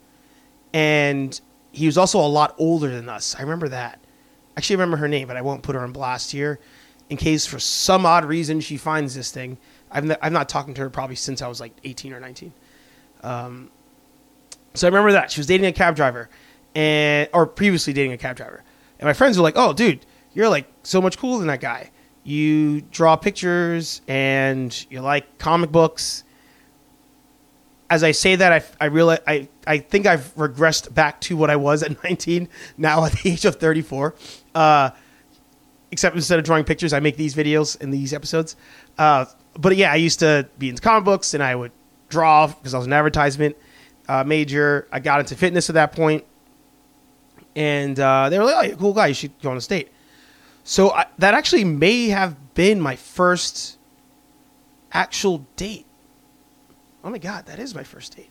and 0.72 1.40
he 1.72 1.86
was 1.86 1.98
also 1.98 2.20
a 2.20 2.28
lot 2.28 2.54
older 2.56 2.88
than 2.88 3.08
us. 3.08 3.34
I 3.36 3.42
remember 3.42 3.68
that. 3.70 3.98
Actually, 4.56 4.74
I 4.74 4.78
remember 4.78 4.98
her 4.98 5.08
name, 5.08 5.26
but 5.26 5.36
I 5.36 5.42
won't 5.42 5.64
put 5.64 5.74
her 5.74 5.80
on 5.80 5.90
blast 5.90 6.30
here 6.30 6.60
in 7.08 7.16
case 7.16 7.46
for 7.46 7.58
some 7.58 8.06
odd 8.06 8.24
reason 8.24 8.60
she 8.60 8.76
finds 8.76 9.16
this 9.16 9.32
thing. 9.32 9.58
I've, 9.90 10.16
I've 10.22 10.32
not 10.32 10.48
talked 10.48 10.72
to 10.72 10.80
her 10.80 10.88
probably 10.88 11.16
since 11.16 11.42
I 11.42 11.48
was 11.48 11.60
like 11.60 11.72
18 11.82 12.12
or 12.12 12.20
19. 12.20 12.52
Um, 13.22 13.70
so 14.74 14.86
I 14.86 14.90
remember 14.90 15.12
that 15.12 15.30
she 15.30 15.40
was 15.40 15.46
dating 15.46 15.66
a 15.66 15.72
cab 15.72 15.96
driver, 15.96 16.28
and 16.74 17.28
or 17.32 17.46
previously 17.46 17.92
dating 17.92 18.12
a 18.12 18.18
cab 18.18 18.36
driver. 18.36 18.62
And 18.98 19.06
my 19.06 19.12
friends 19.12 19.36
were 19.36 19.42
like, 19.42 19.56
"Oh, 19.56 19.72
dude, 19.72 20.06
you're 20.32 20.48
like 20.48 20.66
so 20.82 21.00
much 21.00 21.18
cooler 21.18 21.38
than 21.38 21.48
that 21.48 21.60
guy. 21.60 21.90
You 22.22 22.82
draw 22.82 23.16
pictures 23.16 24.02
and 24.08 24.86
you 24.90 25.00
like 25.00 25.38
comic 25.38 25.70
books." 25.72 26.24
As 27.88 28.04
I 28.04 28.12
say 28.12 28.36
that, 28.36 28.52
I, 28.52 28.84
I 28.84 28.86
realize 28.86 29.18
I, 29.26 29.48
I 29.66 29.78
think 29.78 30.06
I've 30.06 30.32
regressed 30.36 30.94
back 30.94 31.20
to 31.22 31.36
what 31.36 31.50
I 31.50 31.56
was 31.56 31.82
at 31.82 32.02
19 32.04 32.48
now 32.78 33.04
at 33.04 33.12
the 33.12 33.30
age 33.30 33.44
of 33.44 33.56
34. 33.56 34.14
Uh, 34.54 34.90
except 35.90 36.14
instead 36.14 36.38
of 36.38 36.44
drawing 36.44 36.62
pictures, 36.62 36.92
I 36.92 37.00
make 37.00 37.16
these 37.16 37.34
videos 37.34 37.80
in 37.80 37.90
these 37.90 38.12
episodes. 38.12 38.54
Uh, 38.96 39.24
but 39.58 39.76
yeah, 39.76 39.90
I 39.90 39.96
used 39.96 40.20
to 40.20 40.48
be 40.56 40.68
into 40.68 40.80
comic 40.80 41.04
books 41.04 41.34
and 41.34 41.42
I 41.42 41.56
would 41.56 41.72
draw 42.10 42.46
because 42.48 42.74
I 42.74 42.78
was 42.78 42.86
an 42.86 42.92
advertisement 42.92 43.56
uh, 44.08 44.24
major. 44.24 44.86
I 44.92 45.00
got 45.00 45.20
into 45.20 45.34
fitness 45.36 45.70
at 45.70 45.74
that 45.74 45.92
point, 45.92 46.24
and 47.56 47.98
uh, 47.98 48.28
they 48.28 48.38
were 48.38 48.44
like, 48.44 48.56
"Oh, 48.56 48.62
you're 48.62 48.74
a 48.74 48.76
cool 48.76 48.92
guy. 48.92 49.06
You 49.06 49.14
should 49.14 49.40
go 49.40 49.48
on 49.50 49.54
the 49.56 49.62
state." 49.62 49.90
So 50.64 50.90
I, 50.90 51.06
that 51.18 51.32
actually 51.32 51.64
may 51.64 52.08
have 52.08 52.54
been 52.54 52.80
my 52.80 52.96
first 52.96 53.78
actual 54.92 55.46
date. 55.56 55.86
Oh 57.02 57.10
my 57.10 57.18
god, 57.18 57.46
that 57.46 57.58
is 57.58 57.74
my 57.74 57.84
first 57.84 58.16
date. 58.16 58.30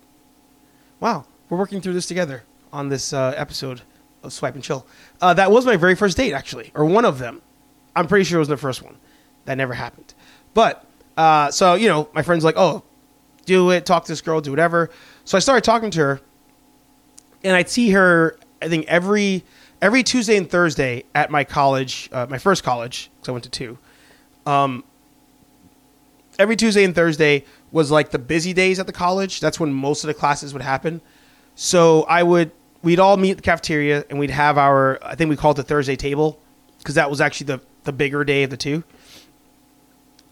Wow, 1.00 1.26
we're 1.50 1.58
working 1.58 1.82
through 1.82 1.94
this 1.94 2.06
together 2.06 2.44
on 2.72 2.90
this 2.90 3.14
uh, 3.14 3.34
episode 3.36 3.82
of 4.22 4.32
Swipe 4.34 4.56
and 4.56 4.64
Chill. 4.64 4.86
Uh, 5.22 5.34
that 5.34 5.52
was 5.52 5.66
my 5.66 5.76
very 5.76 5.96
first 5.96 6.18
date, 6.18 6.34
actually, 6.34 6.72
or 6.76 6.86
one 6.86 7.06
of 7.06 7.20
them. 7.20 7.42
I'm 7.96 8.08
pretty 8.08 8.26
sure 8.26 8.38
it 8.38 8.40
was 8.40 8.48
the 8.48 8.58
first 8.58 8.84
one. 8.84 8.98
That 9.46 9.56
never 9.56 9.74
happened. 9.74 10.14
But 10.54 10.86
uh, 11.18 11.52
so 11.52 11.74
you 11.76 11.88
know, 11.88 12.10
my 12.14 12.22
friend's 12.22 12.44
like, 12.44 12.56
"Oh, 12.58 12.84
do 13.50 13.72
it, 13.72 13.86
talk 13.86 14.06
to 14.06 14.12
this 14.12 14.22
girl, 14.22 14.40
do 14.42 14.52
whatever. 14.52 14.92
So 15.26 15.36
I 15.36 15.40
started 15.40 15.64
talking 15.64 15.90
to 15.92 16.00
her, 16.00 16.22
and 17.44 17.56
I'd 17.56 17.70
see 17.70 17.90
her. 17.90 18.38
I 18.62 18.70
think 18.70 18.86
every 18.88 19.44
every 19.82 20.04
Tuesday 20.04 20.38
and 20.38 20.50
Thursday 20.50 21.04
at 21.16 21.32
my 21.32 21.44
college, 21.44 22.10
uh, 22.12 22.28
my 22.30 22.38
first 22.38 22.64
college, 22.64 23.10
because 23.16 23.30
I 23.30 23.32
went 23.32 23.44
to 23.46 23.50
two. 23.50 23.78
Um, 24.46 24.84
every 26.38 26.56
Tuesday 26.56 26.84
and 26.84 26.94
Thursday, 26.94 27.44
was 27.72 27.92
like 27.92 28.12
the 28.12 28.20
busy 28.20 28.54
days 28.54 28.80
at 28.80 28.88
the 28.88 28.94
college. 28.94 29.40
That's 29.40 29.60
when 29.60 29.74
most 29.74 30.04
of 30.04 30.08
the 30.08 30.14
classes 30.14 30.54
would 30.54 30.62
happen. 30.62 31.02
So 31.56 32.04
I 32.04 32.24
would 32.24 32.52
we'd 32.82 33.00
all 33.00 33.18
meet 33.18 33.32
at 33.32 33.38
the 33.38 33.44
cafeteria 33.44 34.06
and 34.10 34.20
we'd 34.20 34.30
have 34.30 34.58
our 34.58 35.00
I 35.04 35.16
think 35.16 35.30
we 35.30 35.36
called 35.36 35.60
it 35.60 35.64
the 35.64 35.68
Thursday 35.68 35.96
table 35.96 36.40
because 36.78 36.96
that 36.96 37.10
was 37.10 37.20
actually 37.20 37.46
the 37.48 37.62
the 37.84 37.92
bigger 37.92 38.24
day 38.24 38.44
of 38.44 38.50
the 38.50 38.58
two. 38.58 38.84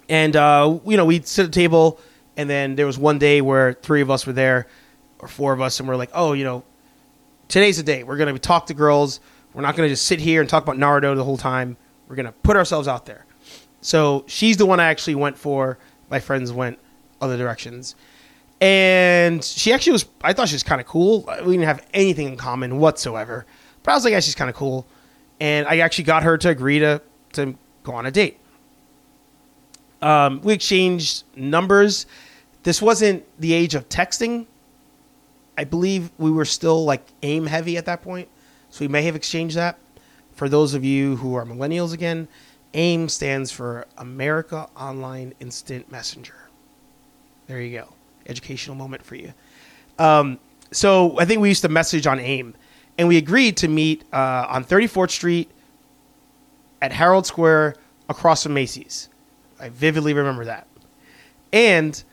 And 0.08 0.36
uh, 0.36 0.80
you 0.86 0.98
know 0.98 1.06
we'd 1.06 1.28
sit 1.28 1.48
at 1.48 1.52
table 1.52 2.00
and 2.38 2.50
then 2.50 2.76
there 2.76 2.86
was 2.86 2.98
one 2.98 3.20
day 3.20 3.42
where 3.42 3.74
three 3.74 4.02
of 4.02 4.10
us 4.10 4.26
were 4.26 4.34
there 4.34 4.68
or 5.20 5.28
four 5.28 5.52
of 5.52 5.60
us 5.60 5.80
and 5.80 5.90
we're 5.90 5.96
like 5.96 6.12
oh 6.14 6.34
you 6.34 6.44
know 6.44 6.64
today's 7.48 7.78
the 7.78 7.84
day 7.84 8.04
we're 8.04 8.18
gonna 8.18 8.38
talk 8.40 8.68
to 8.68 8.74
girls. 8.74 9.20
We're 9.54 9.62
not 9.64 9.76
gonna 9.76 9.90
just 9.90 10.06
sit 10.06 10.20
here 10.20 10.42
and 10.42 10.50
talk 10.50 10.64
about 10.64 10.78
Naruto 10.78 11.16
the 11.16 11.24
whole 11.24 11.38
time. 11.38 11.78
We're 12.08 12.16
gonna 12.16 12.32
put 12.44 12.56
ourselves 12.56 12.88
out 12.88 13.06
there. 13.06 13.26
So 13.82 14.24
she's 14.28 14.58
the 14.58 14.66
one 14.66 14.80
I 14.80 14.86
actually 14.86 15.16
went 15.16 15.38
for. 15.38 15.78
My 16.10 16.20
friends 16.20 16.52
went 16.52 16.80
other 17.22 17.38
directions. 17.38 17.96
And 18.60 19.44
she 19.44 19.72
actually 19.72 19.94
was, 19.94 20.06
I 20.22 20.34
thought 20.34 20.48
she 20.48 20.56
was 20.56 20.64
kind 20.64 20.82
of 20.82 20.88
cool. 20.88 21.30
We 21.46 21.54
didn't 21.54 21.68
have 21.68 21.86
anything 21.94 22.28
in 22.28 22.38
common 22.38 22.80
whatsoever. 22.80 23.46
But 23.84 23.92
I 23.92 23.96
was 23.96 24.04
like, 24.04 24.12
yeah, 24.14 24.20
she's 24.20 24.36
kind 24.36 24.50
of 24.50 24.56
cool. 24.56 24.88
And 25.40 25.68
I 25.68 25.80
actually 25.80 26.06
got 26.06 26.24
her 26.24 26.38
to 26.40 26.50
agree 26.50 26.80
to, 26.80 27.02
to 27.34 27.56
go 27.84 27.94
on 27.94 28.06
a 28.08 28.12
date. 28.12 28.40
Um, 30.02 30.42
we 30.42 30.54
exchanged 30.54 31.24
numbers. 31.36 32.08
This 32.68 32.82
wasn't 32.82 33.24
the 33.40 33.54
age 33.54 33.76
of 33.76 33.88
texting. 33.88 34.46
I 35.58 35.64
believe 35.64 36.12
we 36.18 36.30
were 36.30 36.44
still 36.44 36.84
like 36.84 37.02
aim 37.24 37.46
heavy 37.46 37.78
at 37.78 37.86
that 37.86 38.02
point. 38.02 38.28
So 38.72 38.84
we 38.84 38.90
may 38.90 39.04
have 39.04 39.16
exchanged 39.16 39.56
that. 39.56 39.80
For 40.34 40.50
those 40.50 40.74
of 40.74 40.84
you 40.84 41.16
who 41.16 41.34
are 41.36 41.46
millennials 41.46 41.94
again, 41.94 42.28
AIM 42.74 43.08
stands 43.08 43.54
for 43.54 43.88
America 43.98 44.68
Online 44.76 45.34
Instant 45.40 45.90
Messenger. 45.90 46.36
There 47.48 47.62
you 47.62 47.80
go. 47.80 47.94
Educational 48.26 48.76
moment 48.76 49.02
for 49.02 49.16
you. 49.16 49.34
Um, 49.98 50.38
so 50.74 51.18
I 51.18 51.24
think 51.24 51.40
we 51.40 51.48
used 51.48 51.62
to 51.62 51.70
message 51.70 52.06
on 52.06 52.20
AIM, 52.20 52.54
and 52.98 53.08
we 53.08 53.16
agreed 53.16 53.56
to 53.58 53.70
meet 53.70 54.04
uh, 54.12 54.46
on 54.50 54.66
34th 54.66 55.12
Street 55.12 55.50
at 56.82 56.92
Herald 56.92 57.26
Square 57.26 57.76
across 58.10 58.44
from 58.44 58.56
Macy's. 58.56 59.08
I 59.58 59.70
vividly 59.70 60.14
remember 60.14 60.44
that. 60.44 60.68
And 61.54 62.04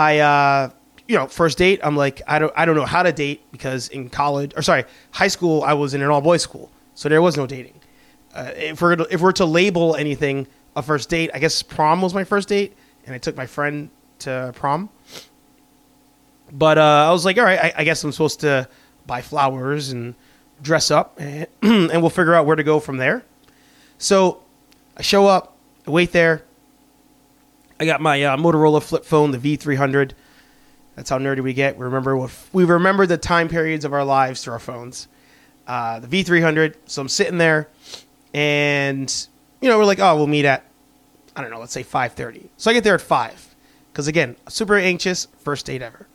I, 0.00 0.18
uh, 0.18 0.70
you 1.08 1.16
know, 1.16 1.26
first 1.26 1.58
date, 1.58 1.80
I'm 1.82 1.96
like, 1.96 2.22
I 2.26 2.38
don't, 2.38 2.52
I 2.56 2.64
don't 2.64 2.76
know 2.76 2.86
how 2.86 3.02
to 3.02 3.12
date 3.12 3.42
because 3.52 3.88
in 3.88 4.08
college, 4.08 4.52
or 4.56 4.62
sorry, 4.62 4.84
high 5.10 5.28
school, 5.28 5.62
I 5.62 5.74
was 5.74 5.94
in 5.94 6.02
an 6.02 6.10
all 6.10 6.20
boys 6.20 6.42
school, 6.42 6.70
so 6.94 7.08
there 7.08 7.22
was 7.22 7.36
no 7.36 7.46
dating 7.46 7.80
uh, 8.34 8.52
if 8.56 8.80
we're 8.80 8.92
if 9.10 9.20
we're 9.20 9.32
to 9.32 9.44
label 9.44 9.96
anything 9.96 10.46
a 10.76 10.82
first 10.82 11.08
date, 11.08 11.30
I 11.34 11.38
guess 11.38 11.62
prom 11.62 12.00
was 12.00 12.14
my 12.14 12.24
first 12.24 12.48
date, 12.48 12.76
and 13.06 13.14
I 13.14 13.18
took 13.18 13.36
my 13.36 13.46
friend 13.46 13.90
to 14.20 14.52
prom. 14.54 14.88
But 16.52 16.78
uh, 16.78 17.06
I 17.08 17.10
was 17.10 17.24
like, 17.24 17.38
all 17.38 17.44
right, 17.44 17.58
I, 17.58 17.72
I, 17.78 17.84
guess 17.84 18.02
I'm 18.02 18.10
supposed 18.10 18.40
to 18.40 18.68
buy 19.06 19.22
flowers 19.22 19.90
and 19.90 20.16
dress 20.62 20.90
up, 20.90 21.18
and, 21.20 21.46
and 21.62 22.00
we'll 22.00 22.10
figure 22.10 22.34
out 22.34 22.44
where 22.44 22.56
to 22.56 22.64
go 22.64 22.80
from 22.80 22.96
there. 22.96 23.24
So 23.98 24.42
I 24.96 25.02
show 25.02 25.26
up, 25.26 25.56
I 25.86 25.90
wait 25.90 26.12
there. 26.12 26.44
I 27.80 27.86
got 27.86 28.00
my 28.02 28.22
uh, 28.22 28.36
Motorola 28.36 28.82
flip 28.82 29.04
phone, 29.06 29.30
the 29.30 29.38
V300. 29.38 30.12
That's 30.96 31.08
how 31.08 31.18
nerdy 31.18 31.42
we 31.42 31.54
get. 31.54 31.78
We 31.78 31.84
remember 31.84 32.28
we 32.52 32.64
remember 32.64 33.06
the 33.06 33.16
time 33.16 33.48
periods 33.48 33.86
of 33.86 33.94
our 33.94 34.04
lives 34.04 34.44
through 34.44 34.52
our 34.52 34.58
phones. 34.58 35.08
Uh, 35.66 35.98
the 35.98 36.06
V300. 36.06 36.74
So 36.84 37.00
I'm 37.00 37.08
sitting 37.08 37.38
there 37.38 37.68
and 38.34 39.28
you 39.62 39.68
know 39.68 39.78
we're 39.78 39.86
like, 39.86 39.98
oh, 39.98 40.14
we'll 40.16 40.26
meet 40.26 40.44
at 40.44 40.64
I 41.34 41.40
don't 41.42 41.50
know, 41.50 41.58
let's 41.58 41.72
say 41.72 41.82
five 41.82 42.12
thirty. 42.12 42.50
So 42.58 42.70
I 42.70 42.74
get 42.74 42.84
there 42.84 42.94
at 42.94 43.00
five 43.00 43.54
because 43.92 44.08
again, 44.08 44.36
super 44.48 44.76
anxious, 44.76 45.26
first 45.38 45.64
date 45.64 45.80
ever. 45.80 46.06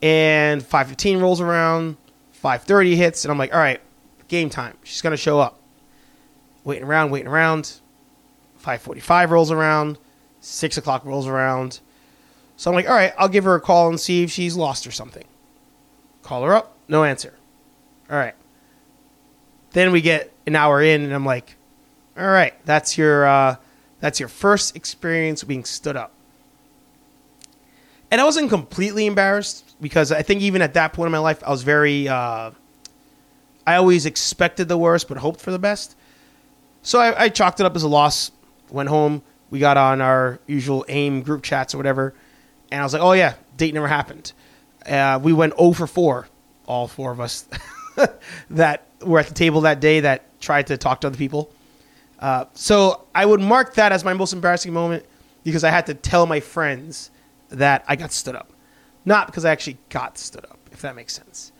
And 0.00 0.64
five 0.64 0.88
fifteen 0.88 1.20
rolls 1.20 1.40
around, 1.42 1.96
five 2.32 2.62
thirty 2.62 2.96
hits, 2.96 3.24
and 3.24 3.32
I'm 3.32 3.38
like, 3.38 3.52
all 3.52 3.60
right, 3.60 3.80
game 4.28 4.48
time. 4.48 4.78
She's 4.82 5.02
gonna 5.02 5.16
show 5.16 5.40
up. 5.40 5.60
Waiting 6.64 6.84
around, 6.84 7.10
waiting 7.10 7.28
around. 7.28 7.80
Five 8.56 8.80
forty-five 8.80 9.30
rolls 9.30 9.50
around, 9.50 9.98
six 10.44 10.76
o'clock 10.76 11.04
rolls 11.04 11.26
around. 11.26 11.80
So 12.56 12.70
I'm 12.70 12.74
like, 12.74 12.88
all 12.88 12.94
right, 12.94 13.12
I'll 13.18 13.28
give 13.28 13.44
her 13.44 13.54
a 13.54 13.60
call 13.60 13.88
and 13.88 13.98
see 13.98 14.22
if 14.22 14.30
she's 14.30 14.56
lost 14.56 14.86
or 14.86 14.90
something. 14.90 15.24
Call 16.22 16.44
her 16.44 16.54
up, 16.54 16.76
no 16.88 17.04
answer. 17.04 17.34
All 18.10 18.16
right. 18.16 18.34
Then 19.72 19.90
we 19.90 20.00
get 20.00 20.32
an 20.46 20.54
hour 20.54 20.80
in, 20.80 21.02
and 21.02 21.12
I'm 21.12 21.24
like, 21.24 21.56
all 22.16 22.26
right, 22.26 22.54
that's 22.64 22.96
your 22.96 23.26
uh, 23.26 23.56
that's 24.00 24.20
your 24.20 24.28
first 24.28 24.76
experience 24.76 25.42
being 25.42 25.64
stood 25.64 25.96
up. 25.96 26.12
And 28.10 28.20
I 28.20 28.24
wasn't 28.24 28.50
completely 28.50 29.06
embarrassed 29.06 29.74
because 29.80 30.12
I 30.12 30.22
think 30.22 30.42
even 30.42 30.62
at 30.62 30.74
that 30.74 30.92
point 30.92 31.06
in 31.06 31.12
my 31.12 31.18
life, 31.18 31.42
I 31.44 31.50
was 31.50 31.62
very. 31.62 32.06
Uh, 32.06 32.52
I 33.66 33.76
always 33.76 34.04
expected 34.04 34.68
the 34.68 34.76
worst, 34.76 35.08
but 35.08 35.16
hoped 35.16 35.40
for 35.40 35.50
the 35.50 35.58
best. 35.58 35.96
So 36.82 37.00
I, 37.00 37.24
I 37.24 37.28
chalked 37.30 37.60
it 37.60 37.66
up 37.66 37.74
as 37.74 37.82
a 37.82 37.88
loss. 37.88 38.30
Went 38.70 38.90
home. 38.90 39.22
We 39.50 39.58
got 39.58 39.76
on 39.76 40.00
our 40.00 40.40
usual 40.46 40.84
AIM 40.88 41.22
group 41.22 41.42
chats 41.42 41.74
or 41.74 41.78
whatever, 41.78 42.14
and 42.70 42.80
I 42.80 42.84
was 42.84 42.92
like, 42.92 43.02
"Oh 43.02 43.12
yeah, 43.12 43.34
date 43.56 43.74
never 43.74 43.88
happened." 43.88 44.32
Uh, 44.86 45.18
we 45.22 45.32
went 45.32 45.56
0 45.56 45.72
for 45.72 45.86
4, 45.86 46.28
all 46.66 46.88
four 46.88 47.10
of 47.10 47.20
us 47.20 47.48
that 48.50 48.86
were 49.02 49.18
at 49.18 49.26
the 49.26 49.34
table 49.34 49.62
that 49.62 49.80
day 49.80 50.00
that 50.00 50.40
tried 50.40 50.66
to 50.66 50.76
talk 50.76 51.00
to 51.00 51.06
other 51.06 51.16
people. 51.16 51.50
Uh, 52.18 52.44
so 52.54 53.06
I 53.14 53.26
would 53.26 53.40
mark 53.40 53.74
that 53.74 53.92
as 53.92 54.04
my 54.04 54.12
most 54.12 54.32
embarrassing 54.32 54.72
moment 54.72 55.04
because 55.42 55.64
I 55.64 55.70
had 55.70 55.86
to 55.86 55.94
tell 55.94 56.26
my 56.26 56.40
friends 56.40 57.10
that 57.50 57.84
I 57.86 57.96
got 57.96 58.12
stood 58.12 58.34
up, 58.34 58.52
not 59.04 59.26
because 59.26 59.44
I 59.44 59.50
actually 59.50 59.78
got 59.88 60.18
stood 60.18 60.44
up, 60.46 60.58
if 60.72 60.80
that 60.82 60.96
makes 60.96 61.14
sense. 61.14 61.52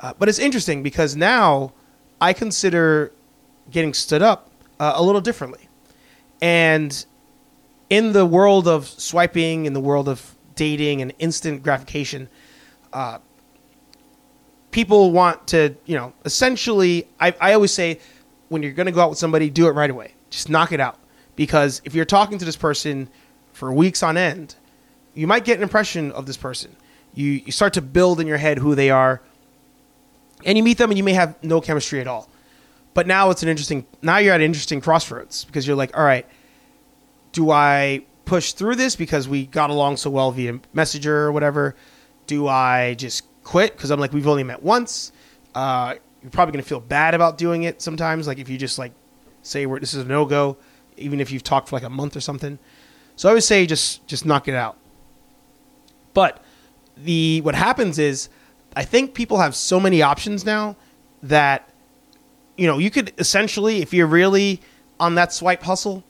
Uh, 0.00 0.12
but 0.18 0.28
it's 0.28 0.38
interesting 0.38 0.82
because 0.82 1.16
now 1.16 1.72
I 2.20 2.32
consider 2.32 3.12
getting 3.70 3.94
stood 3.94 4.22
up 4.22 4.50
uh, 4.80 4.92
a 4.96 5.02
little 5.02 5.20
differently. 5.20 5.68
And 6.40 7.04
in 7.90 8.12
the 8.12 8.26
world 8.26 8.68
of 8.68 8.86
swiping, 8.86 9.66
in 9.66 9.72
the 9.72 9.80
world 9.80 10.08
of 10.08 10.34
dating 10.54 11.02
and 11.02 11.12
instant 11.18 11.62
gratification, 11.62 12.28
uh, 12.92 13.18
people 14.70 15.12
want 15.12 15.46
to, 15.48 15.74
you 15.86 15.96
know, 15.96 16.12
essentially, 16.24 17.08
I, 17.20 17.34
I 17.40 17.52
always 17.54 17.72
say 17.72 18.00
when 18.48 18.62
you're 18.62 18.72
going 18.72 18.86
to 18.86 18.92
go 18.92 19.00
out 19.00 19.10
with 19.10 19.18
somebody, 19.18 19.50
do 19.50 19.66
it 19.68 19.72
right 19.72 19.90
away. 19.90 20.14
Just 20.30 20.48
knock 20.48 20.72
it 20.72 20.80
out. 20.80 20.98
Because 21.36 21.80
if 21.84 21.94
you're 21.94 22.04
talking 22.04 22.38
to 22.38 22.44
this 22.44 22.56
person 22.56 23.08
for 23.52 23.72
weeks 23.72 24.02
on 24.02 24.16
end, 24.16 24.56
you 25.14 25.26
might 25.26 25.44
get 25.44 25.56
an 25.56 25.62
impression 25.62 26.12
of 26.12 26.26
this 26.26 26.36
person. 26.36 26.74
You, 27.14 27.30
you 27.30 27.52
start 27.52 27.74
to 27.74 27.82
build 27.82 28.20
in 28.20 28.26
your 28.26 28.36
head 28.36 28.58
who 28.58 28.74
they 28.74 28.90
are, 28.90 29.20
and 30.44 30.56
you 30.56 30.64
meet 30.64 30.78
them 30.78 30.90
and 30.90 30.98
you 30.98 31.04
may 31.04 31.14
have 31.14 31.42
no 31.42 31.60
chemistry 31.60 32.00
at 32.00 32.06
all. 32.06 32.28
But 32.94 33.06
now 33.06 33.30
it's 33.30 33.42
an 33.42 33.48
interesting, 33.48 33.86
now 34.02 34.18
you're 34.18 34.34
at 34.34 34.40
an 34.40 34.44
interesting 34.44 34.80
crossroads 34.80 35.44
because 35.44 35.66
you're 35.66 35.76
like, 35.76 35.96
all 35.96 36.04
right, 36.04 36.26
do 37.38 37.52
I 37.52 38.04
push 38.24 38.52
through 38.52 38.74
this 38.74 38.96
because 38.96 39.28
we 39.28 39.46
got 39.46 39.70
along 39.70 39.96
so 39.96 40.10
well 40.10 40.32
via 40.32 40.58
Messenger 40.72 41.18
or 41.18 41.30
whatever? 41.30 41.76
Do 42.26 42.48
I 42.48 42.94
just 42.94 43.22
quit 43.44 43.76
because 43.76 43.92
I'm 43.92 44.00
like, 44.00 44.12
we've 44.12 44.26
only 44.26 44.42
met 44.42 44.60
once. 44.60 45.12
Uh, 45.54 45.94
you're 46.20 46.32
probably 46.32 46.56
to 46.56 46.62
feel 46.66 46.80
bad 46.80 47.14
about 47.14 47.38
doing 47.38 47.62
it 47.62 47.80
sometimes. 47.80 48.26
Like 48.26 48.40
if 48.40 48.48
you 48.48 48.58
just 48.58 48.76
like 48.76 48.90
say 49.42 49.66
we're, 49.66 49.78
this 49.78 49.94
is 49.94 50.02
a 50.02 50.08
no 50.08 50.24
go, 50.24 50.56
even 50.96 51.20
if 51.20 51.30
you've 51.30 51.44
talked 51.44 51.68
for 51.68 51.76
like 51.76 51.84
a 51.84 51.88
month 51.88 52.16
or 52.16 52.20
something. 52.20 52.58
So 53.14 53.28
I 53.28 53.34
would 53.34 53.44
say 53.44 53.66
just 53.66 54.04
just 54.08 54.26
knock 54.26 54.48
it 54.48 54.54
out. 54.56 54.76
But 56.12 56.42
the 56.96 57.40
what 57.42 57.54
happens 57.54 58.00
is 58.00 58.30
I 58.74 58.82
think 58.82 59.14
people 59.14 59.38
have 59.38 59.54
so 59.54 59.78
many 59.78 60.02
options 60.02 60.44
now 60.44 60.74
that 61.22 61.70
you 62.56 62.66
know 62.66 62.78
you 62.78 62.90
could 62.90 63.12
essentially 63.16 63.80
if 63.80 63.94
you're 63.94 64.08
really 64.08 64.60
on 64.98 65.14
that 65.14 65.32
swipe 65.32 65.62
hustle, 65.62 66.02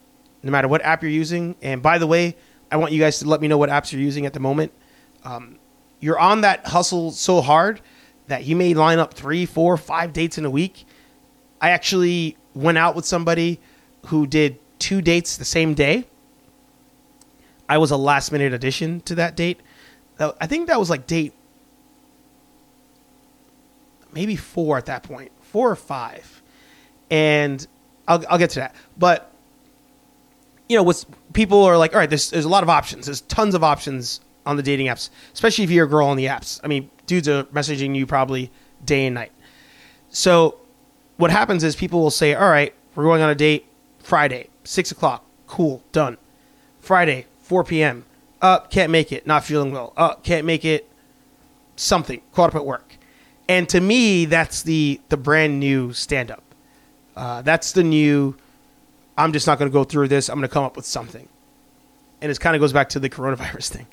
no 0.42 0.50
matter 0.50 0.68
what 0.68 0.83
app 0.83 1.02
you're 1.02 1.11
using. 1.11 1.57
And 1.62 1.83
by 1.83 1.99
the 1.99 2.07
way, 2.07 2.37
I 2.71 2.76
want 2.76 2.92
you 2.92 3.00
guys 3.00 3.18
to 3.21 3.28
let 3.28 3.40
me 3.40 3.49
know 3.49 3.59
what 3.59 3.71
apps 3.71 3.92
you're 3.92 4.00
using 4.00 4.26
at 4.26 4.33
the 4.33 4.40
moment. 4.40 4.73
Um, 5.25 5.59
you're 6.00 6.18
on 6.18 6.42
that 6.42 6.66
hustle 6.66 7.11
so 7.11 7.40
hard 7.40 7.80
that 8.28 8.45
you 8.45 8.54
may 8.54 8.75
line 8.75 8.99
up 8.99 9.14
three, 9.14 9.47
four, 9.47 9.76
five 9.76 10.12
dates 10.12 10.38
in 10.38 10.45
a 10.45 10.50
week. 10.50 10.85
I 11.61 11.71
actually 11.71 12.37
went 12.54 12.78
out 12.78 12.95
with 12.95 13.04
somebody 13.04 13.59
who 14.07 14.26
did 14.26 14.59
two 14.78 15.00
dates 15.00 15.37
the 15.37 15.45
same 15.45 15.75
day. 15.75 16.07
I 17.68 17.78
was 17.78 17.90
a 17.90 17.97
last 17.97 18.33
minute 18.33 18.52
addition 18.52 19.00
to 19.02 19.14
that 19.16 19.37
date. 19.37 19.61
I 20.18 20.47
think 20.47 20.68
that 20.68 20.78
was 20.78 20.90
like 20.90 21.07
date 21.07 21.33
maybe 24.12 24.37
four 24.37 24.76
at 24.76 24.87
that 24.87 25.02
point, 25.02 25.30
four 25.40 25.71
or 25.71 25.76
five. 25.76 26.42
And 27.11 27.66
I'll, 28.07 28.25
I'll 28.28 28.38
get 28.38 28.50
to 28.50 28.61
that. 28.61 28.75
But, 28.97 29.30
you 30.68 30.76
know, 30.76 30.82
what's 30.82 31.06
people 31.32 31.62
are 31.64 31.78
like, 31.78 31.94
all 31.94 32.00
right, 32.00 32.08
there's, 32.08 32.30
there's 32.30 32.44
a 32.44 32.48
lot 32.48 32.62
of 32.62 32.68
options. 32.68 33.06
There's 33.06 33.22
tons 33.22 33.54
of 33.54 33.64
options 33.64 34.20
on 34.46 34.56
the 34.56 34.62
dating 34.62 34.87
apps, 34.87 35.10
especially 35.32 35.64
if 35.64 35.70
you're 35.70 35.87
a 35.87 35.88
girl 35.88 36.06
on 36.06 36.16
the 36.16 36.26
apps. 36.26 36.60
I 36.64 36.68
mean, 36.68 36.90
dudes 37.06 37.28
are 37.28 37.44
messaging 37.44 37.94
you 37.94 38.06
probably 38.06 38.50
day 38.84 39.06
and 39.06 39.14
night. 39.14 39.32
So 40.10 40.58
what 41.16 41.30
happens 41.30 41.64
is 41.64 41.76
people 41.76 42.00
will 42.00 42.10
say, 42.10 42.34
all 42.34 42.48
right, 42.48 42.75
we're 42.94 43.04
going 43.04 43.22
on 43.22 43.30
a 43.30 43.34
date 43.34 43.66
Friday, 43.98 44.48
6 44.64 44.90
o'clock. 44.90 45.25
Cool, 45.46 45.82
done. 45.92 46.16
Friday, 46.80 47.26
4 47.40 47.64
p.m. 47.64 48.04
Uh, 48.40 48.60
can't 48.60 48.90
make 48.90 49.12
it. 49.12 49.26
Not 49.26 49.44
feeling 49.44 49.72
well. 49.72 49.92
Uh, 49.96 50.14
can't 50.16 50.46
make 50.46 50.64
it. 50.64 50.88
Something 51.76 52.22
caught 52.32 52.50
up 52.50 52.56
at 52.56 52.66
work. 52.66 52.96
And 53.48 53.68
to 53.70 53.80
me, 53.80 54.26
that's 54.26 54.62
the 54.62 55.00
the 55.08 55.16
brand 55.16 55.58
new 55.58 55.92
stand 55.92 56.30
up. 56.30 56.42
Uh, 57.16 57.42
that's 57.42 57.72
the 57.72 57.82
new. 57.82 58.37
I'm 59.18 59.32
just 59.32 59.46
not 59.46 59.58
going 59.58 59.70
to 59.70 59.72
go 59.72 59.84
through 59.84 60.08
this. 60.08 60.30
I'm 60.30 60.37
going 60.37 60.48
to 60.48 60.52
come 60.52 60.64
up 60.64 60.76
with 60.76 60.87
something. 60.87 61.28
And 62.22 62.30
it 62.30 62.40
kind 62.40 62.56
of 62.56 62.60
goes 62.60 62.72
back 62.72 62.88
to 62.90 63.00
the 63.00 63.10
coronavirus 63.10 63.68
thing. 63.72 63.87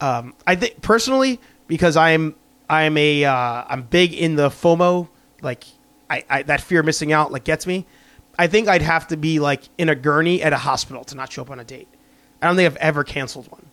Um, 0.00 0.34
I 0.46 0.54
think 0.54 0.80
personally, 0.80 1.40
because 1.66 1.96
I'm 1.96 2.36
I'm 2.68 2.96
a 2.96 3.24
uh, 3.24 3.64
I'm 3.68 3.82
big 3.82 4.12
in 4.14 4.36
the 4.36 4.48
FOMO, 4.50 5.08
like 5.42 5.64
I, 6.08 6.24
I 6.30 6.42
that 6.44 6.60
fear 6.60 6.80
of 6.80 6.86
missing 6.86 7.12
out 7.12 7.32
like 7.32 7.44
gets 7.44 7.66
me. 7.66 7.86
I 8.38 8.46
think 8.46 8.68
I'd 8.68 8.82
have 8.82 9.08
to 9.08 9.16
be 9.16 9.40
like 9.40 9.68
in 9.78 9.88
a 9.88 9.96
gurney 9.96 10.42
at 10.42 10.52
a 10.52 10.58
hospital 10.58 11.02
to 11.04 11.16
not 11.16 11.32
show 11.32 11.42
up 11.42 11.50
on 11.50 11.58
a 11.58 11.64
date. 11.64 11.88
I 12.40 12.46
don't 12.46 12.54
think 12.54 12.66
I've 12.66 12.76
ever 12.76 13.02
canceled 13.02 13.50
one. 13.50 13.66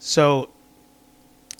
So 0.00 0.48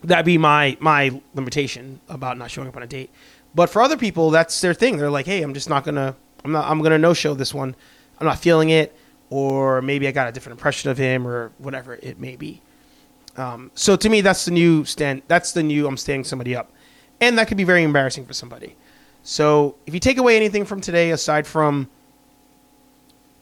that'd 0.02 0.26
be 0.26 0.38
my 0.38 0.76
my 0.80 1.20
limitation 1.34 2.00
about 2.08 2.36
not 2.38 2.50
showing 2.50 2.66
up 2.66 2.76
on 2.76 2.82
a 2.82 2.88
date. 2.88 3.10
But 3.54 3.70
for 3.70 3.82
other 3.82 3.96
people, 3.96 4.30
that's 4.30 4.60
their 4.60 4.74
thing. 4.74 4.96
They're 4.96 5.10
like, 5.10 5.26
"Hey, 5.26 5.42
I'm 5.42 5.54
just 5.54 5.68
not 5.68 5.84
gonna 5.84 6.16
I'm 6.44 6.52
not 6.52 6.68
I'm 6.68 6.82
gonna 6.82 6.98
no 6.98 7.14
show 7.14 7.34
this 7.34 7.54
one. 7.54 7.76
I'm 8.20 8.26
not 8.26 8.38
feeling 8.38 8.70
it, 8.70 8.94
or 9.30 9.82
maybe 9.82 10.06
I 10.06 10.12
got 10.12 10.28
a 10.28 10.32
different 10.32 10.58
impression 10.58 10.90
of 10.90 10.98
him, 10.98 11.26
or 11.26 11.52
whatever 11.58 11.94
it 11.94 12.18
may 12.18 12.36
be." 12.36 12.60
Um, 13.36 13.70
so 13.74 13.96
to 13.96 14.08
me, 14.08 14.20
that's 14.20 14.44
the 14.44 14.50
new 14.50 14.84
stand. 14.84 15.22
That's 15.28 15.52
the 15.52 15.62
new 15.62 15.86
I'm 15.86 15.96
standing 15.96 16.24
somebody 16.24 16.54
up, 16.54 16.70
and 17.20 17.38
that 17.38 17.48
could 17.48 17.56
be 17.56 17.64
very 17.64 17.82
embarrassing 17.82 18.26
for 18.26 18.32
somebody. 18.32 18.76
So 19.22 19.76
if 19.86 19.94
you 19.94 20.00
take 20.00 20.18
away 20.18 20.36
anything 20.36 20.64
from 20.64 20.80
today, 20.80 21.10
aside 21.10 21.46
from 21.46 21.88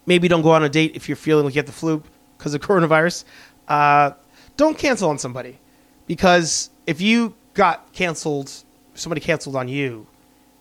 maybe 0.06 0.28
don't 0.28 0.42
go 0.42 0.50
on 0.50 0.62
a 0.62 0.68
date 0.68 0.92
if 0.94 1.08
you're 1.08 1.16
feeling 1.16 1.44
like 1.44 1.54
you 1.54 1.58
have 1.58 1.66
the 1.66 1.72
flu 1.72 2.02
because 2.36 2.54
of 2.54 2.60
coronavirus, 2.68 3.24
uh, 3.68 4.12
don't 4.56 4.76
cancel 4.76 5.10
on 5.10 5.18
somebody 5.18 5.58
because 6.06 6.70
if 6.86 7.00
you 7.00 7.34
got 7.54 7.92
canceled, 7.92 8.52
somebody 8.94 9.20
canceled 9.20 9.54
on 9.54 9.68
you, 9.68 10.06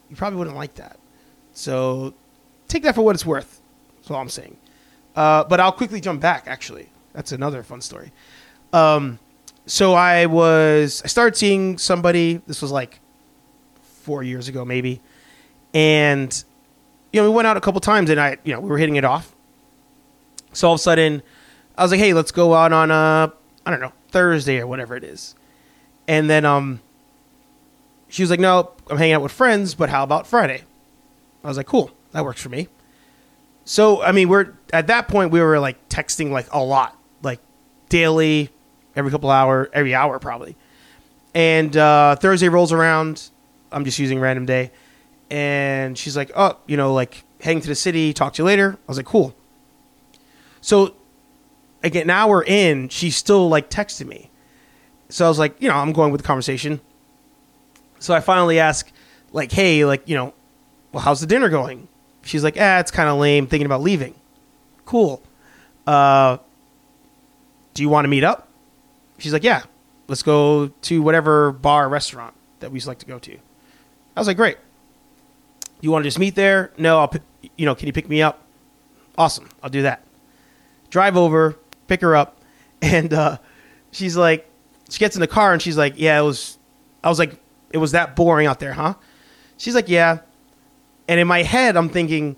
you 0.09 0.15
probably 0.15 0.37
wouldn't 0.37 0.55
like 0.55 0.75
that. 0.75 0.99
So 1.53 2.13
take 2.67 2.83
that 2.83 2.95
for 2.95 3.01
what 3.01 3.15
it's 3.15 3.25
worth. 3.25 3.61
That's 4.07 4.15
all 4.15 4.21
I'm 4.21 4.29
saying. 4.29 4.55
Uh, 5.17 5.43
but 5.43 5.59
I'll 5.59 5.73
quickly 5.73 5.99
jump 5.99 6.21
back. 6.21 6.45
Actually, 6.47 6.87
that's 7.11 7.33
another 7.33 7.61
fun 7.61 7.81
story. 7.81 8.13
Um, 8.71 9.19
so 9.65 9.95
I 9.95 10.27
was 10.27 11.01
I 11.03 11.07
started 11.07 11.35
seeing 11.35 11.77
somebody. 11.77 12.39
This 12.47 12.61
was 12.61 12.71
like 12.71 13.01
four 13.81 14.23
years 14.23 14.47
ago, 14.47 14.63
maybe, 14.63 15.01
and 15.73 16.31
you 17.11 17.19
know 17.19 17.29
we 17.29 17.35
went 17.35 17.49
out 17.49 17.57
a 17.57 17.61
couple 17.61 17.81
times, 17.81 18.09
and 18.09 18.17
I 18.17 18.37
you 18.45 18.53
know 18.53 18.61
we 18.61 18.69
were 18.69 18.77
hitting 18.77 18.95
it 18.95 19.03
off. 19.03 19.35
So 20.53 20.69
all 20.69 20.75
of 20.75 20.79
a 20.79 20.83
sudden, 20.83 21.21
I 21.77 21.83
was 21.83 21.91
like, 21.91 21.99
"Hey, 21.99 22.13
let's 22.13 22.31
go 22.31 22.53
out 22.53 22.71
on 22.71 22.91
a 22.91 23.33
I 23.65 23.71
don't 23.71 23.81
know 23.81 23.91
Thursday 24.11 24.61
or 24.61 24.67
whatever 24.67 24.95
it 24.95 25.03
is," 25.03 25.35
and 26.07 26.29
then 26.29 26.45
um, 26.45 26.79
she 28.07 28.23
was 28.23 28.29
like, 28.29 28.39
"No, 28.39 28.71
I'm 28.89 28.97
hanging 28.97 29.15
out 29.15 29.21
with 29.21 29.33
friends, 29.33 29.75
but 29.75 29.89
how 29.89 30.03
about 30.03 30.27
Friday?" 30.27 30.63
I 31.43 31.47
was 31.49 31.57
like, 31.57 31.67
"Cool, 31.67 31.91
that 32.13 32.23
works 32.23 32.41
for 32.41 32.47
me." 32.47 32.69
So 33.67 34.01
I 34.01 34.13
mean, 34.13 34.29
we're 34.29 34.53
at 34.71 34.87
that 34.87 35.09
point 35.09 35.31
we 35.31 35.41
were 35.41 35.59
like 35.59 35.89
texting 35.89 36.31
like 36.31 36.47
a 36.53 36.63
lot, 36.63 36.97
like 37.21 37.41
daily, 37.89 38.49
every 38.95 39.11
couple 39.11 39.29
hour, 39.29 39.69
every 39.73 39.93
hour 39.93 40.19
probably. 40.19 40.55
And 41.35 41.75
uh, 41.75 42.15
Thursday 42.15 42.47
rolls 42.47 42.71
around. 42.71 43.29
I'm 43.69 43.83
just 43.83 43.99
using 43.99 44.21
random 44.21 44.45
day, 44.45 44.71
and 45.29 45.97
she's 45.97 46.15
like, 46.15 46.31
"Oh, 46.33 46.57
you 46.65 46.77
know, 46.77 46.93
like 46.93 47.25
heading 47.41 47.59
to 47.59 47.67
the 47.67 47.75
city. 47.75 48.13
Talk 48.13 48.33
to 48.35 48.41
you 48.41 48.45
later." 48.45 48.71
I 48.71 48.87
was 48.87 48.95
like, 48.95 49.05
"Cool." 49.05 49.35
So 50.61 50.95
again, 51.83 52.03
an 52.03 52.09
hour 52.09 52.41
in, 52.41 52.87
she's 52.87 53.17
still 53.17 53.49
like 53.49 53.69
texting 53.69 54.07
me. 54.07 54.31
So 55.09 55.25
I 55.25 55.27
was 55.27 55.39
like, 55.39 55.61
you 55.61 55.67
know, 55.67 55.75
I'm 55.75 55.91
going 55.91 56.13
with 56.13 56.21
the 56.21 56.27
conversation. 56.27 56.79
So 57.99 58.13
I 58.13 58.21
finally 58.21 58.59
ask, 58.59 58.89
like, 59.33 59.51
"Hey, 59.51 59.83
like, 59.83 60.07
you 60.07 60.15
know, 60.15 60.33
well, 60.93 61.03
how's 61.03 61.19
the 61.19 61.27
dinner 61.27 61.49
going?" 61.49 61.89
She's 62.27 62.43
like, 62.43 62.57
"Ah, 62.59 62.79
it's 62.79 62.91
kind 62.91 63.09
of 63.09 63.17
lame. 63.17 63.47
Thinking 63.47 63.65
about 63.65 63.81
leaving." 63.81 64.13
Cool. 64.85 65.21
Uh, 65.85 66.37
do 67.73 67.83
you 67.83 67.89
want 67.89 68.05
to 68.05 68.09
meet 68.09 68.23
up? 68.23 68.47
She's 69.19 69.33
like, 69.33 69.43
yeah, 69.43 69.63
let's 70.07 70.23
go 70.23 70.67
to 70.67 71.01
whatever 71.01 71.51
bar 71.51 71.87
restaurant 71.89 72.33
that 72.59 72.71
we 72.71 72.79
like 72.81 72.99
to 72.99 73.05
go 73.05 73.19
to. 73.19 73.33
I 73.35 74.19
was 74.19 74.27
like, 74.27 74.37
great. 74.37 74.57
You 75.81 75.91
want 75.91 76.03
to 76.03 76.07
just 76.07 76.17
meet 76.17 76.33
there? 76.35 76.71
No, 76.77 76.99
I'll, 76.99 77.13
you 77.55 77.65
know, 77.65 77.75
can 77.75 77.87
you 77.87 77.93
pick 77.93 78.09
me 78.09 78.21
up? 78.21 78.41
Awesome, 79.17 79.47
I'll 79.61 79.69
do 79.69 79.83
that. 79.83 80.03
Drive 80.89 81.15
over, 81.17 81.55
pick 81.87 82.01
her 82.01 82.15
up, 82.15 82.41
and 82.81 83.13
uh, 83.13 83.37
she's 83.91 84.17
like, 84.17 84.49
she 84.89 84.99
gets 84.99 85.15
in 85.15 85.19
the 85.19 85.27
car 85.27 85.53
and 85.53 85.61
she's 85.61 85.77
like, 85.77 85.93
yeah, 85.97 86.19
it 86.19 86.23
was. 86.23 86.57
I 87.03 87.09
was 87.09 87.19
like, 87.19 87.35
it 87.71 87.77
was 87.77 87.91
that 87.91 88.15
boring 88.15 88.47
out 88.47 88.59
there, 88.59 88.73
huh? 88.73 88.95
She's 89.57 89.75
like, 89.75 89.87
yeah. 89.87 90.19
And 91.07 91.19
in 91.19 91.27
my 91.27 91.43
head, 91.43 91.77
I'm 91.77 91.89
thinking, 91.89 92.37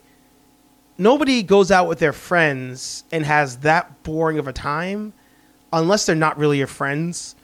nobody 0.97 1.41
goes 1.41 1.71
out 1.71 1.87
with 1.87 1.99
their 1.99 2.13
friends 2.13 3.03
and 3.11 3.25
has 3.25 3.57
that 3.59 4.03
boring 4.03 4.37
of 4.37 4.47
a 4.47 4.53
time 4.53 5.13
unless 5.73 6.05
they're 6.05 6.15
not 6.15 6.37
really 6.37 6.57
your 6.59 6.67
friends 6.67 7.35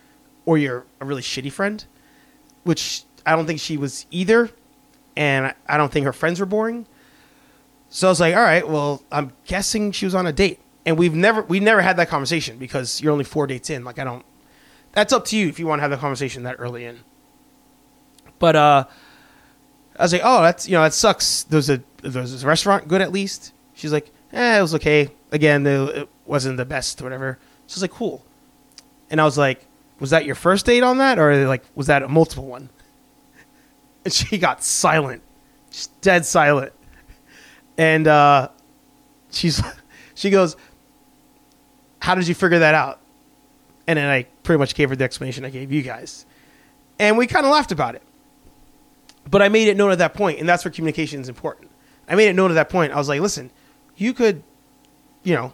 or 0.46 0.58
you're 0.58 0.86
a 1.00 1.06
really 1.06 1.22
shitty 1.22 1.52
friend, 1.52 1.84
which 2.64 3.04
I 3.26 3.36
don't 3.36 3.46
think 3.46 3.60
she 3.60 3.78
was 3.78 4.06
either. 4.12 4.52
And 5.16 5.54
I 5.68 5.78
don't 5.78 5.92
think 5.92 6.06
her 6.06 6.14
friends 6.14 6.40
were 6.40 6.46
boring. 6.46 6.86
So 7.90 8.08
I 8.08 8.12
was 8.12 8.20
like, 8.20 8.36
all 8.36 8.42
right, 8.42 8.68
well, 8.68 9.02
I'm 9.12 9.32
guessing 9.46 9.92
she 9.92 10.06
was 10.06 10.14
on 10.14 10.28
a 10.28 10.34
date. 10.34 10.60
And 10.86 11.00
we've 11.00 11.16
never 11.16 11.42
we 11.42 11.60
never 11.60 11.82
had 11.82 11.98
that 11.98 12.10
conversation 12.10 12.58
because 12.58 13.02
you're 13.02 13.12
only 13.12 13.24
four 13.24 13.48
dates 13.48 13.72
in. 13.72 13.84
Like 13.84 13.98
I 13.98 14.04
don't 14.04 14.24
that's 14.92 15.12
up 15.12 15.26
to 15.26 15.38
you 15.38 15.48
if 15.48 15.58
you 15.58 15.66
want 15.66 15.80
to 15.80 15.82
have 15.82 15.92
the 15.92 15.98
conversation 15.98 16.44
that 16.44 16.58
early 16.60 16.86
in. 16.86 17.00
But 18.38 18.56
uh 18.56 18.86
I 19.98 20.04
was 20.04 20.14
like, 20.14 20.22
oh, 20.24 20.42
that's 20.42 20.68
you 20.68 20.74
know, 20.74 20.84
that 20.84 20.94
sucks. 20.94 21.44
There's 21.44 21.70
a 21.70 21.82
there's 22.02 22.44
restaurant 22.44 22.88
good 22.88 23.02
at 23.02 23.12
least. 23.12 23.54
She's 23.74 23.94
like, 23.94 24.12
eh, 24.34 24.58
it 24.58 24.62
was 24.62 24.76
okay. 24.76 25.10
Again, 25.32 25.66
it 25.66 26.10
wasn't 26.26 26.58
the 26.58 26.66
best, 26.66 27.02
whatever. 27.02 27.40
So 27.68 27.74
I 27.74 27.76
was 27.78 27.82
like, 27.82 27.92
cool. 27.92 28.24
And 29.10 29.22
I 29.22 29.26
was 29.26 29.38
like, 29.38 29.66
was 30.00 30.10
that 30.10 30.26
your 30.26 30.36
first 30.36 30.66
date 30.66 30.84
on 30.84 30.98
that, 30.98 31.20
or 31.20 31.48
like 31.48 31.64
was 31.76 31.88
that 31.88 32.04
a 32.04 32.08
multiple 32.08 32.46
one? 32.46 32.70
And 34.06 34.14
she 34.14 34.38
got 34.38 34.64
silent, 34.64 35.24
just 35.72 36.00
dead 36.02 36.28
silent. 36.28 36.74
And 37.76 38.08
uh, 38.08 38.50
she's 39.32 39.60
she 40.14 40.30
goes, 40.30 40.56
"How 42.00 42.14
did 42.14 42.28
you 42.28 42.36
figure 42.36 42.60
that 42.60 42.76
out?" 42.76 43.00
And 43.88 43.98
then 43.98 44.08
I 44.08 44.28
pretty 44.44 44.60
much 44.60 44.76
gave 44.76 44.90
her 44.90 44.96
the 44.96 45.04
explanation 45.04 45.44
I 45.44 45.50
gave 45.50 45.72
you 45.72 45.82
guys, 45.82 46.28
and 47.00 47.18
we 47.18 47.26
kind 47.26 47.48
of 47.48 47.52
laughed 47.52 47.72
about 47.72 47.96
it. 47.96 48.04
But 49.30 49.42
I 49.42 49.50
made 49.50 49.68
it 49.68 49.78
known 49.78 49.92
at 49.92 49.98
that 49.98 50.14
point, 50.14 50.40
and 50.40 50.48
that's 50.48 50.64
where 50.64 50.72
communication 50.72 51.20
is 51.22 51.30
important. 51.30 51.72
I 52.08 52.16
made 52.16 52.28
it 52.28 52.34
known 52.34 52.52
at 52.52 52.56
that 52.56 52.70
point. 52.70 52.94
I 52.94 52.98
was 52.98 53.10
like, 53.10 53.22
"Listen, 53.22 53.50
you 53.98 54.14
could, 54.14 54.44
you 55.24 55.34
know, 55.34 55.54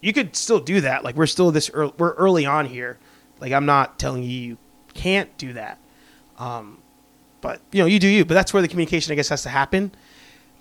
you 0.00 0.12
could 0.12 0.36
still 0.36 0.60
do 0.60 0.82
that. 0.82 1.04
Like 1.04 1.16
we're 1.16 1.26
still 1.26 1.50
this 1.50 1.70
early, 1.72 1.92
we're 1.96 2.12
early 2.14 2.44
on 2.44 2.66
here. 2.66 2.98
Like 3.40 3.52
I'm 3.52 3.66
not 3.66 3.98
telling 3.98 4.22
you 4.22 4.30
you 4.30 4.58
can't 4.94 5.36
do 5.38 5.54
that. 5.54 5.78
Um, 6.38 6.78
but 7.40 7.60
you 7.72 7.80
know, 7.80 7.86
you 7.86 7.98
do 7.98 8.08
you. 8.08 8.24
But 8.24 8.34
that's 8.34 8.52
where 8.52 8.62
the 8.62 8.68
communication, 8.68 9.12
I 9.12 9.16
guess, 9.16 9.28
has 9.30 9.42
to 9.44 9.48
happen. 9.48 9.92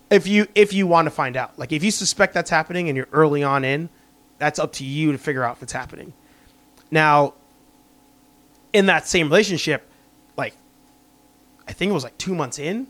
If 0.10 0.28
you 0.28 0.48
if 0.56 0.74
you 0.74 0.88
want 0.88 1.08
to 1.08 1.12
find 1.12 1.36
out, 1.36 1.58
like 1.58 1.72
if 1.72 1.84
you 1.84 1.92
suspect 1.92 2.34
that's 2.34 2.50
happening 2.50 2.88
and 2.88 2.96
you're 2.96 3.10
early 3.12 3.44
on 3.44 3.64
in, 3.64 3.90
that's 4.38 4.60
up 4.60 4.74
to 4.74 4.86
you 4.86 5.12
to 5.12 5.18
figure 5.18 5.44
out 5.44 5.58
if 5.58 5.64
it's 5.64 5.74
happening. 5.74 6.14
Now, 6.90 7.34
in 8.74 8.88
that 8.88 9.08
same 9.08 9.28
relationship, 9.28 9.90
I 11.72 11.74
think 11.74 11.90
it 11.90 11.94
was 11.94 12.04
like 12.04 12.18
two 12.18 12.36
months 12.36 12.60
in, 12.60 12.88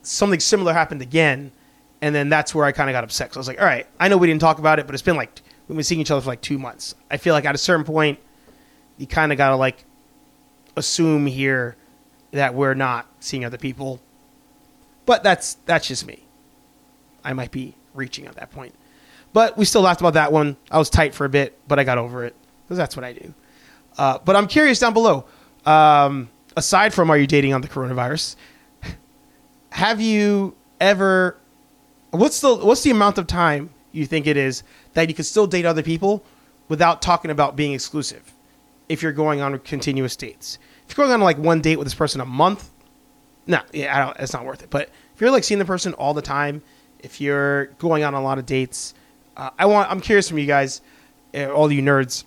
something 0.00 0.40
similar 0.40 0.72
happened 0.72 1.02
again 1.02 1.52
and 2.00 2.12
then 2.12 2.28
that's 2.28 2.54
where 2.54 2.64
I 2.64 2.72
kind 2.72 2.90
of 2.90 2.94
got 2.94 3.04
upset. 3.04 3.32
So 3.32 3.38
I 3.38 3.40
was 3.40 3.48
like, 3.48 3.60
all 3.60 3.66
right, 3.66 3.86
I 4.00 4.08
know 4.08 4.16
we 4.16 4.26
didn't 4.26 4.40
talk 4.40 4.58
about 4.58 4.80
it, 4.80 4.86
but 4.86 4.94
it's 4.94 5.02
been 5.02 5.16
like 5.16 5.40
we've 5.68 5.76
been 5.76 5.84
seeing 5.84 6.00
each 6.00 6.10
other 6.10 6.20
for 6.20 6.26
like 6.26 6.40
two 6.40 6.58
months. 6.58 6.96
I 7.10 7.16
feel 7.16 7.32
like 7.32 7.44
at 7.44 7.54
a 7.54 7.58
certain 7.58 7.84
point, 7.84 8.18
you 8.98 9.06
kind 9.06 9.30
of 9.30 9.38
got 9.38 9.50
to 9.50 9.56
like 9.56 9.84
assume 10.76 11.26
here 11.26 11.76
that 12.32 12.54
we're 12.54 12.74
not 12.74 13.06
seeing 13.20 13.44
other 13.44 13.58
people. 13.58 14.00
But 15.06 15.22
that's 15.22 15.54
that's 15.66 15.86
just 15.86 16.04
me. 16.04 16.24
I 17.22 17.34
might 17.34 17.52
be 17.52 17.76
reaching 17.94 18.26
at 18.26 18.34
that 18.34 18.50
point. 18.50 18.74
But 19.32 19.56
we 19.56 19.64
still 19.64 19.82
laughed 19.82 20.00
about 20.00 20.14
that 20.14 20.32
one. 20.32 20.56
I 20.72 20.78
was 20.78 20.90
tight 20.90 21.14
for 21.14 21.24
a 21.24 21.28
bit, 21.28 21.56
but 21.68 21.78
I 21.78 21.84
got 21.84 21.98
over 21.98 22.24
it 22.24 22.34
because 22.64 22.78
that's 22.78 22.96
what 22.96 23.04
I 23.04 23.12
do. 23.12 23.32
Uh, 23.96 24.18
but 24.24 24.34
I'm 24.34 24.48
curious 24.48 24.80
down 24.80 24.92
below. 24.92 25.26
Um, 25.64 26.30
aside 26.56 26.94
from 26.94 27.10
are 27.10 27.18
you 27.18 27.26
dating 27.26 27.54
on 27.54 27.60
the 27.60 27.68
coronavirus, 27.68 28.36
have 29.70 30.00
you 30.00 30.54
ever 30.80 31.36
What's 32.12 32.40
the 32.40 32.54
what's 32.54 32.82
the 32.82 32.90
amount 32.90 33.16
of 33.16 33.26
time 33.26 33.70
you 33.90 34.04
think 34.04 34.26
it 34.26 34.36
is 34.36 34.62
that 34.92 35.08
you 35.08 35.14
can 35.14 35.24
still 35.24 35.46
date 35.46 35.64
other 35.64 35.82
people 35.82 36.22
without 36.68 37.00
talking 37.00 37.30
about 37.30 37.56
being 37.56 37.72
exclusive? 37.72 38.34
If 38.90 39.02
you're 39.02 39.12
going 39.12 39.40
on 39.40 39.58
continuous 39.60 40.14
dates, 40.14 40.58
if 40.86 40.96
you're 40.96 41.06
going 41.06 41.14
on 41.14 41.22
like 41.22 41.38
one 41.38 41.62
date 41.62 41.76
with 41.76 41.86
this 41.86 41.94
person 41.94 42.20
a 42.20 42.26
month, 42.26 42.70
no, 43.46 43.62
yeah, 43.72 43.96
I 43.96 44.04
don't, 44.04 44.16
it's 44.20 44.34
not 44.34 44.44
worth 44.44 44.62
it. 44.62 44.68
But 44.68 44.90
if 45.14 45.22
you're 45.22 45.30
like 45.30 45.42
seeing 45.42 45.58
the 45.58 45.64
person 45.64 45.94
all 45.94 46.12
the 46.12 46.20
time, 46.20 46.62
if 46.98 47.18
you're 47.18 47.66
going 47.78 48.04
on 48.04 48.12
a 48.12 48.20
lot 48.20 48.36
of 48.36 48.44
dates, 48.44 48.92
uh, 49.38 49.48
I 49.58 49.64
want 49.64 49.90
I'm 49.90 50.02
curious 50.02 50.28
from 50.28 50.36
you 50.36 50.46
guys, 50.46 50.82
uh, 51.34 51.46
all 51.46 51.72
you 51.72 51.80
nerds, 51.80 52.24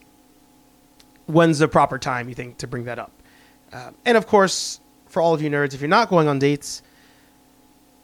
when's 1.28 1.60
the 1.60 1.68
proper 1.68 2.00
time 2.00 2.28
you 2.28 2.34
think 2.34 2.58
to 2.58 2.66
bring 2.66 2.86
that 2.86 2.98
up? 2.98 3.12
Uh, 3.74 3.92
and 4.06 4.18
of 4.18 4.28
course, 4.28 4.80
for 5.08 5.22
all 5.22 5.34
of 5.34 5.42
you 5.42 5.50
nerds, 5.50 5.74
if 5.74 5.82
you're 5.82 5.88
not 5.88 6.10
going 6.10 6.28
on 6.28 6.40
dates, 6.40 6.82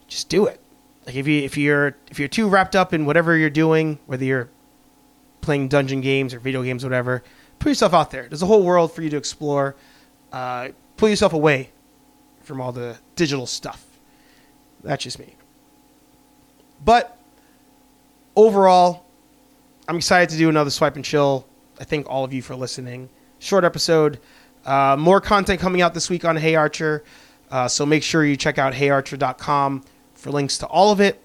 just 0.07 0.29
do 0.29 0.45
it. 0.45 0.59
Like 1.05 1.15
if 1.15 1.27
you 1.27 1.41
if 1.41 1.57
you're 1.57 1.95
if 2.09 2.19
you're 2.19 2.27
too 2.27 2.47
wrapped 2.47 2.75
up 2.75 2.93
in 2.93 3.05
whatever 3.05 3.35
you're 3.37 3.49
doing, 3.49 3.97
whether 4.05 4.23
you're 4.23 4.49
playing 5.41 5.67
dungeon 5.67 6.01
games 6.01 6.33
or 6.33 6.39
video 6.39 6.63
games, 6.63 6.83
or 6.83 6.87
whatever, 6.87 7.23
put 7.59 7.69
yourself 7.69 7.93
out 7.93 8.11
there. 8.11 8.27
There's 8.27 8.43
a 8.43 8.45
whole 8.45 8.63
world 8.63 8.91
for 8.91 9.01
you 9.01 9.09
to 9.09 9.17
explore. 9.17 9.75
Uh, 10.31 10.69
pull 10.97 11.09
yourself 11.09 11.33
away 11.33 11.69
from 12.41 12.61
all 12.61 12.71
the 12.71 12.97
digital 13.15 13.47
stuff. 13.47 13.83
That's 14.83 15.03
just 15.03 15.19
me. 15.19 15.35
But 16.83 17.17
overall, 18.35 19.05
I'm 19.87 19.97
excited 19.97 20.29
to 20.29 20.37
do 20.37 20.49
another 20.49 20.69
swipe 20.69 20.95
and 20.95 21.05
chill. 21.05 21.45
I 21.79 21.83
thank 21.83 22.09
all 22.09 22.23
of 22.23 22.33
you 22.33 22.41
for 22.41 22.55
listening. 22.55 23.09
Short 23.39 23.63
episode. 23.63 24.19
Uh, 24.65 24.95
more 24.97 25.19
content 25.19 25.59
coming 25.59 25.81
out 25.81 25.93
this 25.93 26.09
week 26.09 26.25
on 26.25 26.35
Hey 26.37 26.55
Archer. 26.55 27.03
Uh, 27.49 27.67
so 27.67 27.85
make 27.85 28.03
sure 28.03 28.23
you 28.23 28.37
check 28.37 28.57
out 28.57 28.73
heyarcher.com 28.73 29.83
for 30.13 30.31
links 30.31 30.57
to 30.59 30.67
all 30.67 30.91
of 30.91 31.01
it. 31.01 31.21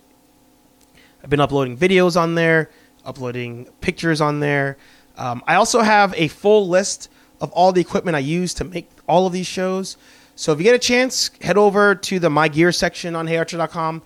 I've 1.23 1.31
been 1.31 1.41
uploading 1.41 1.77
videos 1.77 2.21
on 2.21 2.35
there, 2.35 2.71
uploading 3.05 3.67
pictures 3.81 4.21
on 4.21 4.41
there. 4.41 4.77
Um, 5.17 5.43
I 5.47 5.55
also 5.55 5.83
have 5.83 6.15
a 6.17 6.29
full 6.29 6.69
list 6.69 7.11
of 7.41 7.51
all 7.53 7.73
the 7.73 7.81
equipment 7.81 8.17
I 8.17 8.21
use 8.21 8.55
to 8.55 8.65
make 8.65 8.89
all 9.09 9.27
of 9.27 9.33
these 9.33 9.47
shows. 9.47 9.97
So 10.35 10.53
if 10.53 10.59
you 10.59 10.65
get 10.65 10.75
a 10.75 10.79
chance, 10.79 11.31
head 11.41 11.57
over 11.57 11.95
to 11.95 12.19
the 12.19 12.31
My 12.31 12.49
Gear 12.49 12.73
section 12.73 13.17
on 13.17 13.27
heyarcher.com. 13.27 14.03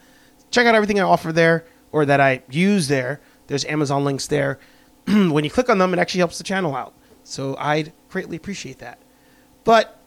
Check 0.50 0.66
out 0.66 0.74
everything 0.74 0.98
I 1.00 1.02
offer 1.02 1.32
there 1.32 1.66
or 1.92 2.04
that 2.06 2.20
I 2.20 2.42
use 2.50 2.88
there. 2.88 3.20
There's 3.46 3.64
Amazon 3.64 4.04
links 4.04 4.26
there. 4.26 4.58
when 5.06 5.44
you 5.44 5.50
click 5.50 5.68
on 5.68 5.78
them, 5.78 5.92
it 5.92 5.98
actually 5.98 6.20
helps 6.20 6.38
the 6.38 6.44
channel 6.44 6.74
out. 6.74 6.94
So 7.24 7.56
I'd 7.58 7.92
greatly 8.08 8.36
appreciate 8.36 8.78
that. 8.78 8.98
But 9.64 10.00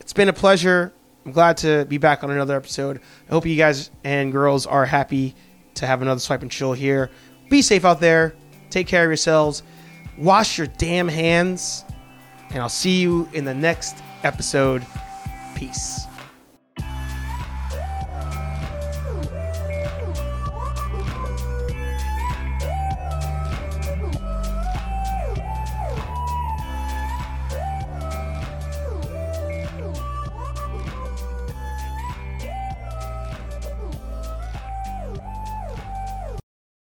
it's 0.00 0.12
been 0.12 0.28
a 0.28 0.32
pleasure. 0.32 0.92
I'm 1.24 1.32
glad 1.32 1.56
to 1.58 1.84
be 1.86 1.98
back 1.98 2.22
on 2.22 2.30
another 2.30 2.56
episode. 2.56 3.00
I 3.28 3.32
hope 3.32 3.46
you 3.46 3.56
guys 3.56 3.90
and 4.04 4.30
girls 4.30 4.66
are 4.66 4.84
happy 4.84 5.34
to 5.74 5.86
have 5.86 6.02
another 6.02 6.20
swipe 6.20 6.42
and 6.42 6.50
chill 6.50 6.72
here. 6.72 7.10
Be 7.48 7.62
safe 7.62 7.84
out 7.84 8.00
there. 8.00 8.34
Take 8.70 8.86
care 8.86 9.04
of 9.04 9.08
yourselves. 9.08 9.62
Wash 10.18 10.58
your 10.58 10.66
damn 10.66 11.08
hands. 11.08 11.84
And 12.50 12.60
I'll 12.60 12.68
see 12.68 13.00
you 13.00 13.28
in 13.32 13.44
the 13.44 13.54
next 13.54 13.96
episode. 14.22 14.86
Peace. 15.54 16.06